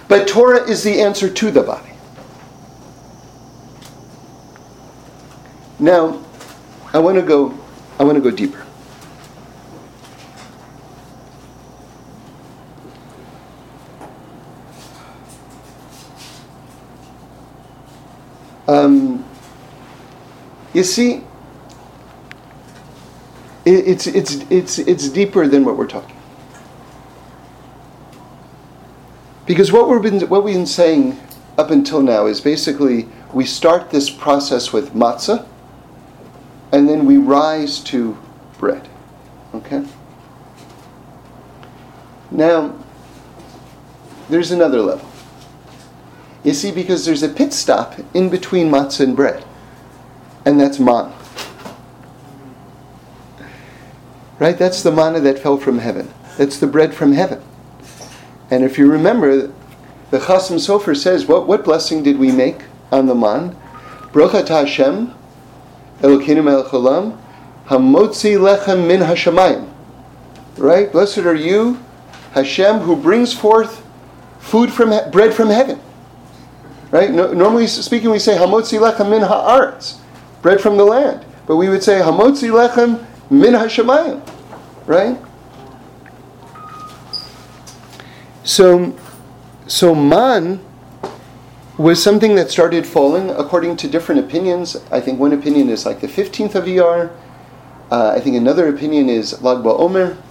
But 0.08 0.28
Torah 0.28 0.68
is 0.68 0.84
the 0.84 1.02
answer 1.02 1.30
to 1.30 1.52
the 1.52 1.62
body. 1.62 1.92
Now, 5.78 6.20
I 6.94 6.98
want 6.98 7.18
to 7.18 7.22
go 7.22 7.58
I 8.00 8.04
want 8.04 8.16
to 8.16 8.22
go 8.22 8.32
deeper. 8.32 8.66
Um, 18.70 19.26
you 20.74 20.84
see, 20.84 21.24
it, 23.66 23.88
it's, 23.88 24.08
it's, 24.08 24.36
it's, 24.50 24.80
it's 24.80 25.10
deeper 25.10 25.48
than 25.48 25.66
what 25.66 25.76
we're 25.76 25.88
talking. 25.88 26.16
Because 29.46 29.72
what 29.72 29.90
we've 29.90 30.04
been 30.04 30.30
what 30.30 30.44
we've 30.44 30.54
been 30.54 30.68
saying 30.68 31.20
up 31.58 31.72
until 31.72 32.04
now 32.04 32.28
is 32.28 32.40
basically 32.40 33.10
we 33.34 33.46
start 33.46 33.90
this 33.90 34.08
process 34.08 34.72
with 34.72 34.94
matzah, 34.94 35.48
and 36.72 36.88
then 36.88 37.06
we 37.06 37.18
rise 37.18 37.80
to 37.80 38.18
bread. 38.58 38.88
Okay? 39.54 39.86
Now, 42.32 42.76
there's 44.30 44.52
another 44.52 44.82
level. 44.82 45.10
You 46.44 46.54
see, 46.54 46.72
because 46.72 47.06
there's 47.06 47.24
a 47.24 47.30
pit 47.30 47.52
stop 47.52 47.96
in 48.14 48.30
between 48.30 48.70
matzah 48.70 49.02
and 49.02 49.16
bread, 49.16 49.44
and 50.46 50.60
that's 50.60 50.80
man. 50.80 51.12
Right? 54.38 54.58
That's 54.58 54.84
the 54.84 54.92
manna 54.92 55.20
that 55.22 55.40
fell 55.40 55.58
from 55.58 55.80
heaven. 55.80 56.14
That's 56.38 56.60
the 56.60 56.68
bread 56.68 56.94
from 56.94 57.12
heaven. 57.12 57.42
And 58.50 58.64
if 58.64 58.78
you 58.78 58.90
remember, 58.90 59.52
the 60.12 60.20
Chasam 60.20 60.56
Sofer 60.56 60.96
says, 60.96 61.26
what, 61.26 61.46
what 61.46 61.66
blessing 61.66 62.04
did 62.04 62.18
we 62.18 62.32
make 62.32 62.62
on 62.92 63.08
the 63.08 63.16
man? 63.16 63.56
Brochat 64.14 64.48
Hashem, 64.48 65.14
Elokeinu 66.02 66.44
melech 66.44 66.68
haolam, 66.68 67.18
hamotzi 67.68 68.38
lechem 68.38 68.88
min 68.88 69.02
hashamayim. 69.02 69.68
Right? 70.58 70.92
Blessed 70.92 71.20
are 71.20 71.36
you, 71.36 71.80
Hashem, 72.32 72.80
who 72.80 72.96
brings 72.96 73.34
forth 73.34 73.86
food 74.40 74.72
from 74.72 74.90
bread 75.12 75.34
from 75.34 75.50
heaven. 75.50 75.80
Right? 76.92 77.12
No, 77.12 77.34
normally 77.34 77.68
speaking, 77.68 78.10
we 78.10 78.20
say 78.20 78.36
hamotzi 78.38 78.80
lechem 78.80 79.10
min 79.10 79.22
haaretz, 79.22 79.98
bread 80.42 80.62
from 80.62 80.78
the 80.78 80.86
land. 80.86 81.26
But 81.46 81.58
we 81.58 81.70
would 81.70 81.84
say 81.84 82.00
hamotzi 82.00 82.50
lechem 82.50 83.06
min 83.30 83.54
hashamayim. 83.54 84.26
Right? 84.86 85.18
So, 88.44 88.96
so 89.68 89.94
man 89.94 90.60
was 91.80 92.04
something 92.04 92.36
that 92.36 92.52
started 92.52 92.86
falling 92.86 93.30
according 93.30 93.78
to 93.78 93.88
different 93.88 94.20
opinions. 94.20 94.76
I 94.92 95.00
think 95.00 95.18
one 95.18 95.32
opinion 95.32 95.70
is 95.70 95.86
like 95.86 96.02
the 96.02 96.08
15th 96.08 96.56
of 96.56 96.66
Iyar. 96.66 97.10
Uh, 97.90 98.10
I 98.10 98.20
think 98.20 98.36
another 98.36 98.68
opinion 98.68 99.08
is 99.08 99.42
Lag 99.42 99.60
BaOmer. 99.60 100.22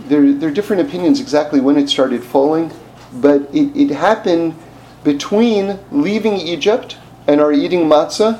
There, 0.00 0.34
there 0.34 0.50
are 0.50 0.52
different 0.52 0.86
opinions 0.86 1.18
exactly 1.18 1.60
when 1.60 1.78
it 1.78 1.88
started 1.88 2.22
falling, 2.22 2.70
but 3.14 3.42
it, 3.54 3.74
it 3.74 3.88
happened 3.88 4.54
between 5.02 5.78
leaving 5.90 6.34
Egypt 6.34 6.98
and 7.26 7.40
our 7.40 7.52
eating 7.52 7.86
matzah 7.86 8.38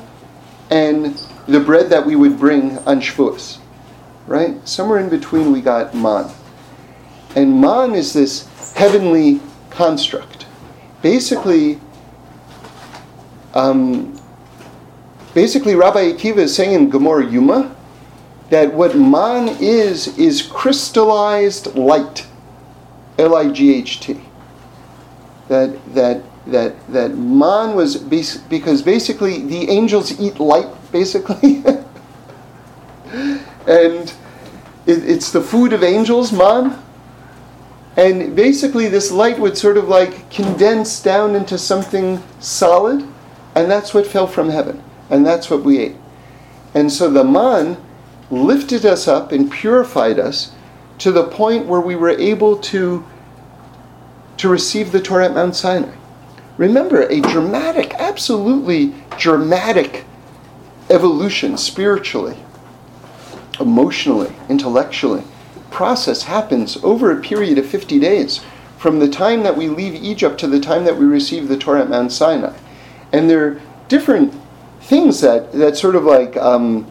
and 0.69 1.17
the 1.49 1.59
bread 1.59 1.89
that 1.89 2.05
we 2.05 2.17
would 2.17 2.39
bring 2.39 2.77
on 2.81 3.01
Shavuos. 3.01 3.61
Right? 4.27 4.69
Somewhere 4.69 4.99
in 4.99 5.09
between 5.09 5.53
we 5.53 5.63
got 5.63 5.95
man. 5.95 6.31
And 7.35 7.63
man 7.63 7.95
is 7.95 8.13
this 8.13 8.47
heavenly 8.75 9.41
construct. 9.71 10.45
Basically, 11.01 11.81
um, 13.55 14.19
basically, 15.35 15.75
Rabbi 15.75 16.13
Akiva 16.13 16.39
is 16.39 16.55
saying 16.55 16.73
in 16.73 16.91
Gemara 16.91 17.25
Yoma 17.25 17.75
that 18.51 18.73
what 18.73 18.97
man 18.97 19.57
is 19.61 20.19
is 20.19 20.43
crystallized 20.43 21.75
light, 21.75 22.27
L 23.19 23.35
I 23.35 23.51
G 23.51 23.75
H 23.75 24.01
T. 24.01 24.21
That 25.49 25.95
that 25.95 26.23
that 26.47 26.75
that 26.93 27.17
man 27.17 27.75
was 27.75 27.97
bas- 27.97 28.37
because 28.37 28.83
basically 28.83 29.43
the 29.43 29.69
angels 29.69 30.21
eat 30.21 30.39
light, 30.39 30.69
basically, 30.93 31.57
and 33.67 34.13
it, 34.87 35.09
it's 35.09 35.33
the 35.33 35.41
food 35.41 35.73
of 35.73 35.83
angels, 35.83 36.33
man. 36.33 36.81
And 37.97 38.37
basically, 38.37 38.87
this 38.87 39.11
light 39.11 39.39
would 39.41 39.59
sort 39.59 39.77
of 39.77 39.89
like 39.89 40.31
condense 40.31 41.03
down 41.03 41.35
into 41.35 41.59
something 41.59 42.23
solid 42.39 43.10
and 43.55 43.71
that's 43.71 43.93
what 43.93 44.07
fell 44.07 44.27
from 44.27 44.51
heaven. 44.51 44.83
And 45.09 45.27
that's 45.27 45.51
what 45.51 45.65
we 45.65 45.79
ate. 45.79 45.97
And 46.75 46.93
so 46.93 47.11
the 47.11 47.25
man 47.25 47.77
lifted 48.31 48.87
us 48.87 49.09
up 49.09 49.33
and 49.33 49.51
purified 49.51 50.19
us 50.19 50.53
to 50.99 51.11
the 51.11 51.27
point 51.27 51.67
where 51.67 51.81
we 51.81 51.97
were 51.97 52.11
able 52.11 52.57
to, 52.59 53.05
to 54.37 54.49
receive 54.49 54.93
the 54.93 55.01
Torah 55.01 55.27
at 55.27 55.35
Mount 55.35 55.57
Sinai. 55.57 55.95
Remember, 56.57 57.03
a 57.03 57.21
dramatic, 57.21 57.95
absolutely 57.95 58.95
dramatic 59.19 60.05
evolution 60.91 61.57
spiritually, 61.57 62.37
emotionally, 63.59 64.33
intellectually. 64.49 65.25
Process 65.71 66.25
happens 66.25 66.77
over 66.85 67.11
a 67.11 67.23
period 67.23 67.59
of 67.59 67.67
50 67.67 67.99
days 67.99 68.41
from 68.77 68.99
the 68.99 69.09
time 69.09 69.43
that 69.43 69.57
we 69.57 69.69
leave 69.69 69.95
Egypt 69.95 70.39
to 70.41 70.47
the 70.47 70.61
time 70.61 70.85
that 70.85 70.97
we 70.97 71.07
receive 71.07 71.49
the 71.49 71.57
Torah 71.57 71.83
at 71.83 71.91
Mount 71.91 72.13
Sinai. 72.13 72.57
And 73.13 73.29
there 73.29 73.47
are 73.47 73.61
different 73.89 74.35
things 74.83 75.21
that, 75.21 75.53
that 75.53 75.77
sort 75.77 75.97
of 75.97 76.05
like 76.05 76.37
um, 76.37 76.91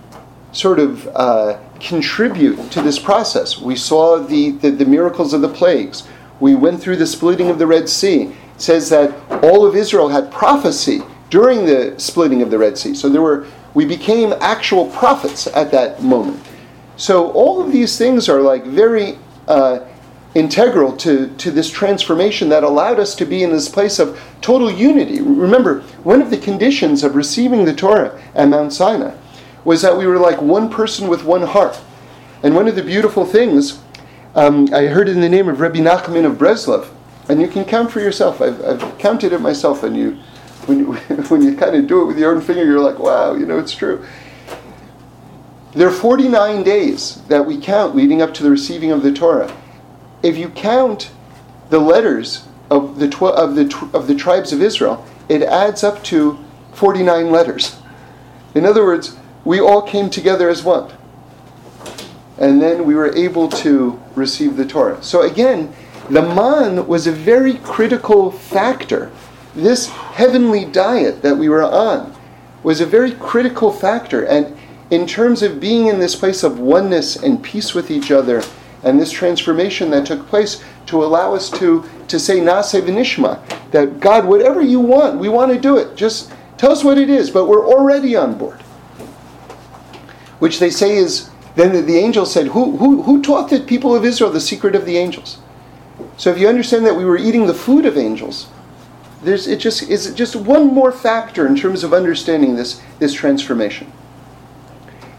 sort 0.52 0.80
of 0.80 1.08
uh, 1.16 1.60
contribute 1.80 2.72
to 2.72 2.82
this 2.82 3.00
process. 3.00 3.60
We 3.60 3.76
saw 3.76 4.20
the, 4.20 4.52
the, 4.52 4.72
the 4.72 4.86
miracles 4.86 5.34
of 5.34 5.42
the 5.42 5.50
plagues. 5.50 6.08
We 6.40 6.56
went 6.56 6.82
through 6.82 6.98
the 6.98 7.08
splitting 7.08 7.50
of 7.50 7.60
the 7.60 7.68
Red 7.68 7.90
Sea. 7.90 8.24
It 8.24 8.62
says 8.62 8.90
that 8.90 9.14
all 9.44 9.66
of 9.66 9.76
Israel 9.76 10.10
had 10.10 10.32
prophecy 10.32 11.02
during 11.30 11.66
the 11.66 11.96
splitting 11.98 12.42
of 12.42 12.52
the 12.52 12.58
Red 12.58 12.78
Sea. 12.78 12.94
So 12.94 13.10
there 13.10 13.22
were 13.22 13.48
we 13.74 13.86
became 13.86 14.34
actual 14.42 14.88
prophets 14.88 15.48
at 15.48 15.72
that 15.72 16.02
moment. 16.02 16.44
So 16.98 17.32
all 17.32 17.62
of 17.62 17.72
these 17.72 17.98
things 17.98 18.28
are 18.28 18.42
like 18.42 18.66
very 18.66 19.18
uh, 19.48 19.80
integral 20.36 20.96
to, 20.96 21.28
to 21.38 21.50
this 21.50 21.70
transformation 21.70 22.50
that 22.50 22.64
allowed 22.64 23.00
us 23.00 23.16
to 23.16 23.26
be 23.26 23.44
in 23.44 23.52
this 23.52 23.68
place 23.68 23.98
of 23.98 24.20
total 24.42 24.72
unity. 24.72 25.22
Remember, 25.22 25.82
one 26.04 26.22
of 26.22 26.30
the 26.30 26.38
conditions 26.38 27.04
of 27.04 27.16
receiving 27.16 27.66
the 27.66 27.74
Torah 27.74 28.22
at 28.36 28.48
Mount 28.48 28.72
Sinai 28.72 29.16
was 29.66 29.82
that 29.82 29.98
we 29.98 30.06
were 30.06 30.20
like 30.20 30.42
one 30.42 30.70
person 30.70 31.08
with 31.08 31.24
one 31.24 31.42
heart. 31.42 31.82
And 32.44 32.56
one 32.56 32.68
of 32.68 32.76
the 32.76 32.84
beautiful 32.84 33.26
things, 33.26 33.82
um, 34.36 34.74
I 34.74 34.86
heard 34.86 35.10
in 35.10 35.20
the 35.20 35.28
name 35.28 35.50
of 35.50 35.60
Rabbi 35.60 35.80
Nachman 35.80 36.26
of 36.26 36.38
Breslov, 36.38 36.90
and 37.28 37.42
you 37.42 37.48
can 37.48 37.66
count 37.66 37.92
for 37.92 38.00
yourself. 38.00 38.40
I've, 38.40 38.64
I've 38.64 38.98
counted 38.98 39.34
it 39.34 39.42
myself, 39.42 39.84
and 39.84 39.98
you, 39.98 40.12
when 40.68 40.80
you, 40.80 40.94
when 41.28 41.42
you 41.42 41.58
kind 41.58 41.76
of 41.76 41.88
do 41.88 42.04
it 42.04 42.06
with 42.06 42.20
your 42.20 42.34
own 42.34 42.42
finger, 42.42 42.64
you're 42.64 42.80
like, 42.80 43.00
wow, 43.00 43.34
you 43.34 43.46
know, 43.46 43.58
it's 43.58 43.74
true. 43.76 44.06
There 45.74 45.88
are 45.88 45.92
49 45.92 46.64
days 46.64 47.22
that 47.24 47.46
we 47.46 47.60
count 47.60 47.96
leading 47.96 48.22
up 48.22 48.34
to 48.36 48.44
the 48.44 48.50
receiving 48.50 48.92
of 48.92 49.04
the 49.04 49.12
Torah 49.12 49.54
if 50.24 50.38
you 50.38 50.50
count 50.50 51.12
the 51.70 51.80
letters 51.80 52.46
of 52.70 53.00
the, 53.00 53.08
tw- 53.08 53.24
of, 53.24 53.56
the 53.56 53.68
tw- 53.68 53.94
of 53.94 54.08
the 54.08 54.16
tribes 54.16 54.54
of 54.54 54.62
Israel, 54.62 55.06
it 55.28 55.44
adds 55.44 55.84
up 55.84 56.04
to 56.06 56.38
49 56.74 57.32
letters. 57.32 57.78
In 58.56 58.66
other 58.66 58.84
words, 58.84 59.16
we 59.46 59.60
all 59.60 59.82
came 59.82 60.10
together 60.10 60.50
as 60.50 60.64
one. 60.64 60.92
And 62.38 62.62
then 62.62 62.86
we 62.86 62.96
were 62.96 63.14
able 63.16 63.50
to 63.50 64.02
receive 64.16 64.56
the 64.56 64.66
Torah. 64.66 65.02
So 65.04 65.22
again, 65.22 65.74
the 66.10 66.22
man 66.22 66.88
was 66.88 67.06
a 67.06 67.12
very 67.12 67.56
critical 67.56 68.32
factor. 68.32 69.12
This 69.54 69.88
heavenly 69.88 70.66
diet 70.66 71.22
that 71.22 71.38
we 71.38 71.50
were 71.50 71.64
on 71.64 72.16
was 72.64 72.82
a 72.82 72.86
very 72.86 73.12
critical 73.12 73.72
factor. 73.72 74.26
And 74.26 74.58
in 74.90 75.06
terms 75.06 75.44
of 75.44 75.60
being 75.60 75.88
in 75.88 76.00
this 76.00 76.16
place 76.16 76.44
of 76.44 76.60
oneness 76.60 77.16
and 77.16 77.44
peace 77.44 77.74
with 77.74 77.92
each 77.92 78.10
other 78.12 78.42
and 78.84 79.00
this 79.00 79.12
transformation 79.12 79.90
that 79.92 80.06
took 80.06 80.26
place 80.28 80.64
to 80.88 81.04
allow 81.04 81.34
us 81.34 81.50
to, 81.50 81.84
to 82.08 82.20
say 82.20 82.40
Nase 82.40 82.82
V'nishma, 82.82 83.40
that 83.72 84.00
God, 84.00 84.26
whatever 84.26 84.62
you 84.62 84.80
want, 84.80 85.20
we 85.20 85.30
want 85.30 85.52
to 85.52 85.60
do 85.60 85.78
it. 85.78 85.96
Just 85.96 86.32
tell 86.58 86.72
us 86.72 86.84
what 86.84 86.98
it 86.98 87.10
is, 87.10 87.30
but 87.30 87.46
we're 87.46 87.68
already 87.68 88.16
on 88.16 88.38
board. 88.38 88.62
Which 90.40 90.60
they 90.60 90.70
say 90.70 90.96
is 90.96 91.30
then 91.56 91.74
the, 91.74 91.82
the 91.82 91.98
angel 91.98 92.26
said, 92.26 92.48
who, 92.48 92.78
who, 92.78 93.04
who 93.04 93.22
taught 93.22 93.50
the 93.50 93.60
people 93.60 93.94
of 93.94 94.06
Israel 94.06 94.32
the 94.32 94.40
secret 94.40 94.76
of 94.76 94.86
the 94.86 94.98
angels? 94.98 95.40
So 96.18 96.32
if 96.32 96.38
you 96.38 96.48
understand 96.48 96.86
that 96.86 96.96
we 96.96 97.06
were 97.06 97.18
eating 97.18 97.48
the 97.48 97.54
food 97.54 97.86
of 97.86 97.98
angels, 97.98 98.48
there's, 99.24 99.48
it 99.48 99.60
just 99.60 99.84
is 99.84 100.14
just 100.14 100.36
one 100.36 100.68
more 100.68 100.92
factor 100.92 101.46
in 101.46 101.56
terms 101.56 101.84
of 101.84 101.94
understanding 101.94 102.56
this, 102.56 102.82
this 103.00 103.14
transformation. 103.14 103.92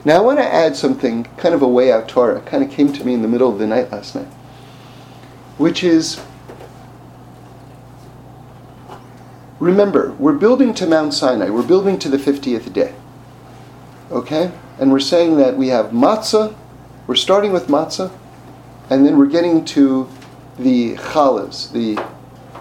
Now 0.04 0.16
I 0.16 0.20
want 0.20 0.38
to 0.38 0.44
add 0.44 0.76
something, 0.76 1.24
kind 1.36 1.54
of 1.54 1.60
a 1.60 1.68
way 1.68 1.92
out 1.92 2.08
Torah, 2.08 2.40
kind 2.40 2.64
of 2.64 2.70
came 2.70 2.92
to 2.92 3.04
me 3.04 3.12
in 3.12 3.20
the 3.20 3.28
middle 3.28 3.52
of 3.52 3.58
the 3.58 3.66
night 3.66 3.92
last 3.92 4.14
night, 4.14 4.28
which 5.58 5.84
is 5.84 6.20
remember, 9.58 10.12
we're 10.12 10.38
building 10.38 10.72
to 10.74 10.86
Mount 10.86 11.12
Sinai, 11.12 11.50
we're 11.50 11.66
building 11.66 11.98
to 11.98 12.08
the 12.08 12.16
50th 12.16 12.72
day. 12.72 12.94
Okay? 14.10 14.50
And 14.78 14.90
we're 14.90 15.00
saying 15.00 15.36
that 15.36 15.56
we 15.58 15.68
have 15.68 15.90
matzah, 15.90 16.56
we're 17.06 17.14
starting 17.14 17.52
with 17.52 17.66
matzah, 17.66 18.10
and 18.88 19.04
then 19.04 19.18
we're 19.18 19.26
getting 19.26 19.66
to 19.66 20.08
the 20.58 20.94
challahs, 20.96 21.70
the, 21.72 22.02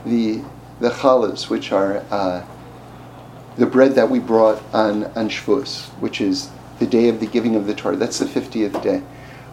the, 0.05 0.43
the 0.81 0.89
challahs, 0.89 1.49
which 1.49 1.71
are 1.71 2.03
uh, 2.11 2.45
the 3.55 3.65
bread 3.65 3.95
that 3.95 4.09
we 4.09 4.19
brought 4.19 4.61
on, 4.73 5.05
on 5.05 5.29
Shavuos, 5.29 5.87
which 6.01 6.19
is 6.19 6.49
the 6.79 6.87
day 6.87 7.09
of 7.09 7.19
the 7.19 7.27
giving 7.27 7.55
of 7.55 7.67
the 7.67 7.73
Torah. 7.73 7.95
That's 7.95 8.19
the 8.19 8.25
50th 8.25 8.81
day. 8.81 9.03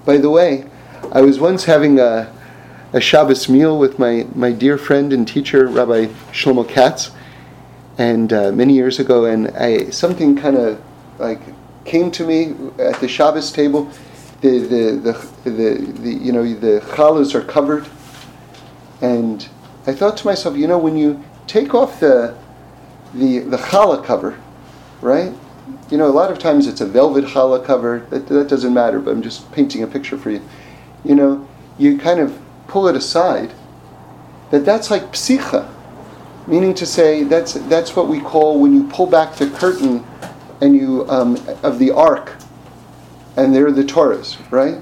By 0.04 0.16
the 0.16 0.30
way, 0.30 0.66
I 1.12 1.20
was 1.20 1.38
once 1.38 1.64
having 1.64 1.98
a, 1.98 2.32
a 2.92 3.00
Shabbos 3.00 3.48
meal 3.48 3.78
with 3.78 3.98
my, 3.98 4.26
my 4.34 4.52
dear 4.52 4.78
friend 4.78 5.12
and 5.12 5.26
teacher, 5.26 5.66
Rabbi 5.66 6.06
Shlomo 6.32 6.68
Katz, 6.68 7.10
and 7.98 8.32
uh, 8.32 8.52
many 8.52 8.74
years 8.74 8.98
ago, 8.98 9.24
and 9.24 9.48
I 9.56 9.90
something 9.90 10.36
kind 10.36 10.56
of 10.56 10.82
like 11.18 11.40
came 11.84 12.10
to 12.12 12.26
me 12.26 12.54
at 12.78 13.00
the 13.00 13.08
Shabbos 13.08 13.52
table. 13.52 13.90
The 14.42 14.58
the, 14.58 14.76
the, 15.44 15.50
the, 15.50 15.92
the 16.02 16.12
you 16.12 16.32
know 16.32 16.42
the 16.54 16.80
challahs 16.80 17.34
are 17.34 17.42
covered, 17.42 17.86
and 19.00 19.48
I 19.86 19.92
thought 19.94 20.16
to 20.18 20.26
myself, 20.26 20.56
you 20.56 20.66
know, 20.66 20.78
when 20.78 20.96
you 20.96 21.24
take 21.46 21.74
off 21.74 22.00
the 22.00 22.36
the 23.14 23.38
the 23.38 23.56
challah 23.56 24.04
cover, 24.04 24.38
right? 25.00 25.32
You 25.90 25.98
know, 25.98 26.06
a 26.06 26.12
lot 26.12 26.30
of 26.30 26.38
times 26.38 26.66
it's 26.66 26.80
a 26.80 26.86
velvet 26.86 27.24
challah 27.24 27.64
cover. 27.64 28.06
That, 28.10 28.26
that 28.28 28.48
doesn't 28.48 28.74
matter, 28.74 29.00
but 29.00 29.10
I'm 29.10 29.22
just 29.22 29.50
painting 29.52 29.82
a 29.82 29.86
picture 29.86 30.16
for 30.16 30.30
you. 30.30 30.42
You 31.04 31.14
know, 31.14 31.48
you 31.78 31.98
kind 31.98 32.20
of 32.20 32.38
pull 32.68 32.88
it 32.88 32.96
aside. 32.96 33.52
That 34.50 34.64
that's 34.64 34.90
like 34.90 35.12
psicha 35.12 35.72
meaning 36.46 36.74
to 36.74 36.86
say 36.86 37.24
that's 37.24 37.54
that's 37.68 37.96
what 37.96 38.08
we 38.08 38.20
call 38.20 38.60
when 38.60 38.74
you 38.74 38.86
pull 38.88 39.06
back 39.06 39.34
the 39.36 39.48
curtain 39.50 40.04
and 40.60 40.74
you 40.74 41.08
um, 41.08 41.36
of 41.62 41.78
the 41.78 41.90
ark, 41.90 42.34
and 43.36 43.54
there 43.54 43.66
are 43.66 43.72
the 43.72 43.84
Torahs, 43.84 44.38
right? 44.50 44.78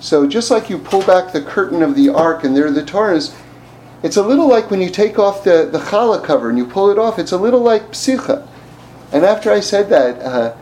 So 0.00 0.26
just 0.26 0.50
like 0.50 0.68
you 0.68 0.78
pull 0.78 1.02
back 1.04 1.32
the 1.32 1.40
curtain 1.40 1.82
of 1.82 1.94
the 1.94 2.08
ark 2.08 2.44
and 2.44 2.56
there 2.56 2.66
are 2.66 2.72
the 2.72 2.82
Torahs, 2.82 3.34
it's 4.02 4.16
a 4.16 4.22
little 4.22 4.48
like 4.48 4.70
when 4.70 4.80
you 4.80 4.90
take 4.90 5.18
off 5.18 5.44
the 5.44 5.68
the 5.70 5.78
challah 5.78 6.22
cover 6.22 6.50
and 6.50 6.58
you 6.58 6.66
pull 6.66 6.90
it 6.90 6.98
off. 6.98 7.18
It's 7.18 7.32
a 7.32 7.38
little 7.38 7.60
like 7.60 7.92
psicha. 7.92 8.46
And 9.12 9.24
after 9.24 9.50
I 9.50 9.60
said 9.60 9.88
that, 9.90 10.18
uh, 10.20 10.56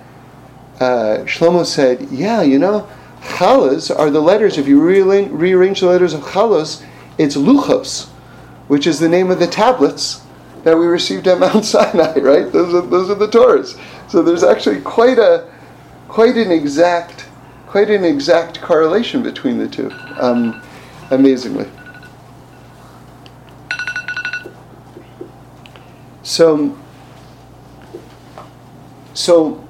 uh, 0.81 1.25
Shlomo 1.25 1.65
said, 1.65 2.09
"Yeah, 2.11 2.43
you 2.43 2.59
know." 2.59 2.89
Challahs 3.23 3.91
are 3.95 4.09
the 4.09 4.21
letters. 4.21 4.57
If 4.57 4.67
you 4.67 4.81
rearrange 4.81 5.81
the 5.81 5.87
letters 5.87 6.15
of 6.15 6.23
chalos, 6.23 6.83
it's 7.19 7.37
luchos 7.37 8.09
which 8.71 8.87
is 8.87 9.01
the 9.01 9.09
name 9.09 9.33
of 9.33 9.41
the 9.41 9.49
tablets 9.49 10.25
that 10.63 10.79
we 10.79 10.87
received 10.87 11.27
at 11.27 11.41
Mount 11.41 11.65
Sinai, 11.65 12.15
right? 12.21 12.53
Those 12.53 12.73
are, 12.73 12.87
those 12.87 13.11
are 13.11 13.17
the 13.17 13.27
Torahs. 13.27 13.77
So 14.09 14.23
there's 14.23 14.45
actually 14.45 14.81
quite 14.81 15.19
a 15.19 15.53
quite 16.07 16.37
an 16.37 16.53
exact 16.53 17.27
quite 17.67 17.91
an 17.91 18.05
exact 18.05 18.61
correlation 18.61 19.25
between 19.25 19.59
the 19.59 19.67
two, 19.67 19.91
um, 20.21 20.63
amazingly. 21.11 21.69
So 26.23 26.79
so 29.21 29.67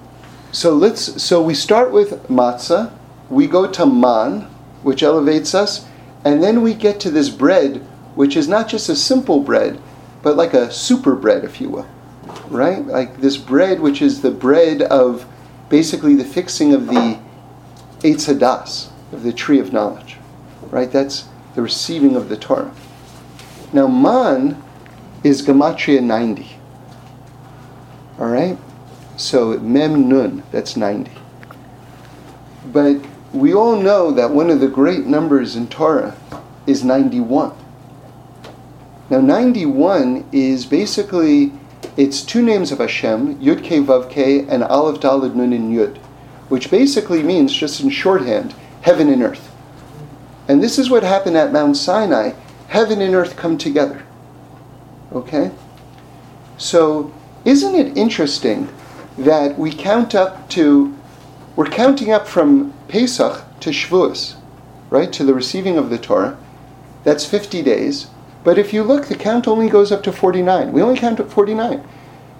so 0.52 0.74
let's 0.74 1.22
so 1.22 1.42
we 1.42 1.54
start 1.54 1.92
with 1.92 2.28
matzah, 2.28 2.92
we 3.28 3.46
go 3.46 3.70
to 3.70 3.86
man, 3.86 4.42
which 4.82 5.02
elevates 5.02 5.54
us, 5.54 5.86
and 6.24 6.42
then 6.42 6.62
we 6.62 6.74
get 6.74 7.00
to 7.00 7.10
this 7.10 7.28
bread 7.28 7.86
which 8.14 8.36
is 8.36 8.48
not 8.48 8.68
just 8.68 8.88
a 8.88 8.96
simple 8.96 9.40
bread, 9.40 9.80
but 10.22 10.36
like 10.36 10.52
a 10.52 10.70
super 10.70 11.14
bread, 11.14 11.44
if 11.44 11.60
you 11.60 11.70
will. 11.70 11.88
Right? 12.48 12.84
Like 12.84 13.20
this 13.20 13.36
bread, 13.36 13.80
which 13.80 14.02
is 14.02 14.20
the 14.20 14.30
bread 14.30 14.82
of 14.82 15.26
basically 15.68 16.14
the 16.14 16.24
fixing 16.24 16.74
of 16.74 16.86
the 16.86 17.18
Eitz 18.00 18.26
Hadas, 18.28 18.90
of 19.12 19.22
the 19.22 19.32
tree 19.32 19.58
of 19.58 19.72
knowledge. 19.72 20.16
Right? 20.62 20.90
That's 20.90 21.28
the 21.54 21.62
receiving 21.62 22.16
of 22.16 22.28
the 22.28 22.36
Torah. 22.36 22.74
Now, 23.72 23.86
man 23.86 24.60
is 25.22 25.46
Gematria 25.46 26.02
90. 26.02 26.46
All 28.18 28.28
right? 28.28 28.58
So, 29.20 29.58
Mem 29.58 30.08
Nun, 30.08 30.42
that's 30.50 30.78
90. 30.78 31.10
But 32.72 33.04
we 33.34 33.52
all 33.52 33.76
know 33.76 34.10
that 34.12 34.30
one 34.30 34.48
of 34.48 34.60
the 34.60 34.66
great 34.66 35.04
numbers 35.04 35.56
in 35.56 35.68
Torah 35.68 36.16
is 36.66 36.82
91. 36.82 37.52
Now, 39.10 39.20
91 39.20 40.26
is 40.32 40.64
basically 40.64 41.52
it's 41.98 42.22
two 42.22 42.40
names 42.40 42.72
of 42.72 42.78
Hashem, 42.78 43.36
Yud 43.40 43.58
Ke 43.58 43.86
Vav 43.86 44.08
Ke 44.08 44.48
and 44.50 44.64
Aleph 44.64 45.02
Daled 45.02 45.34
Nun 45.34 45.52
in 45.52 45.70
Yud, 45.70 45.98
which 46.48 46.70
basically 46.70 47.22
means, 47.22 47.52
just 47.52 47.82
in 47.82 47.90
shorthand, 47.90 48.54
heaven 48.80 49.10
and 49.10 49.22
earth. 49.22 49.54
And 50.48 50.62
this 50.62 50.78
is 50.78 50.88
what 50.88 51.02
happened 51.02 51.36
at 51.36 51.52
Mount 51.52 51.76
Sinai. 51.76 52.32
Heaven 52.68 53.02
and 53.02 53.14
earth 53.14 53.36
come 53.36 53.58
together. 53.58 54.02
Okay? 55.12 55.50
So, 56.56 57.12
isn't 57.44 57.74
it 57.74 57.98
interesting 57.98 58.66
that 59.18 59.58
we 59.58 59.72
count 59.72 60.14
up 60.14 60.48
to, 60.50 60.96
we're 61.56 61.66
counting 61.66 62.12
up 62.12 62.26
from 62.26 62.72
Pesach 62.88 63.44
to 63.60 63.70
Shavuos, 63.70 64.36
right, 64.88 65.12
to 65.12 65.24
the 65.24 65.34
receiving 65.34 65.76
of 65.76 65.90
the 65.90 65.98
Torah. 65.98 66.38
That's 67.04 67.24
50 67.24 67.62
days. 67.62 68.08
But 68.42 68.58
if 68.58 68.72
you 68.72 68.82
look, 68.82 69.06
the 69.06 69.16
count 69.16 69.46
only 69.46 69.68
goes 69.68 69.92
up 69.92 70.02
to 70.04 70.12
49. 70.12 70.72
We 70.72 70.82
only 70.82 70.98
count 70.98 71.20
up 71.20 71.30
49. 71.30 71.86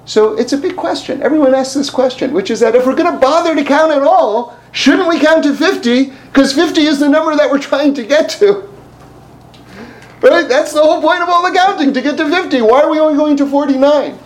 So 0.07 0.37
it's 0.37 0.53
a 0.53 0.59
big 0.59 0.77
question. 0.77 1.23
Everyone 1.23 1.55
asks 1.55 1.75
this 1.75 1.91
question, 1.91 2.33
which 2.33 2.51
is 2.51 2.61
that 2.61 2.75
if 2.75 2.87
we're 2.87 2.97
going 2.97 3.13
to 3.13 3.21
bother 3.21 3.55
to 3.55 3.65
count 3.65 3.93
at 3.93 4.03
all, 4.03 4.59
shouldn't 4.73 5.09
we 5.09 5.21
count 5.21 5.45
to 5.45 5.55
50? 5.55 6.13
Because 6.33 6.53
50 6.55 6.81
is 6.83 6.99
the 6.99 7.09
number 7.09 7.37
that 7.37 7.51
we're 7.51 7.59
trying 7.59 7.95
to 7.95 8.05
get 8.05 8.31
to. 8.31 8.69
Right? 10.23 10.49
That's 10.49 10.73
the 10.73 10.83
whole 10.83 11.01
point 11.01 11.23
of 11.23 11.29
all 11.29 11.49
the 11.49 11.57
counting, 11.57 11.93
to 11.95 12.03
get 12.03 12.17
to 12.17 12.29
50. 12.29 12.63
Why 12.63 12.83
are 12.83 12.91
we 12.91 12.99
only 12.99 13.17
going 13.17 13.37
to 13.37 13.47
49? 13.47 14.19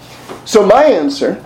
So 0.45 0.65
my 0.65 0.85
answer 0.85 1.45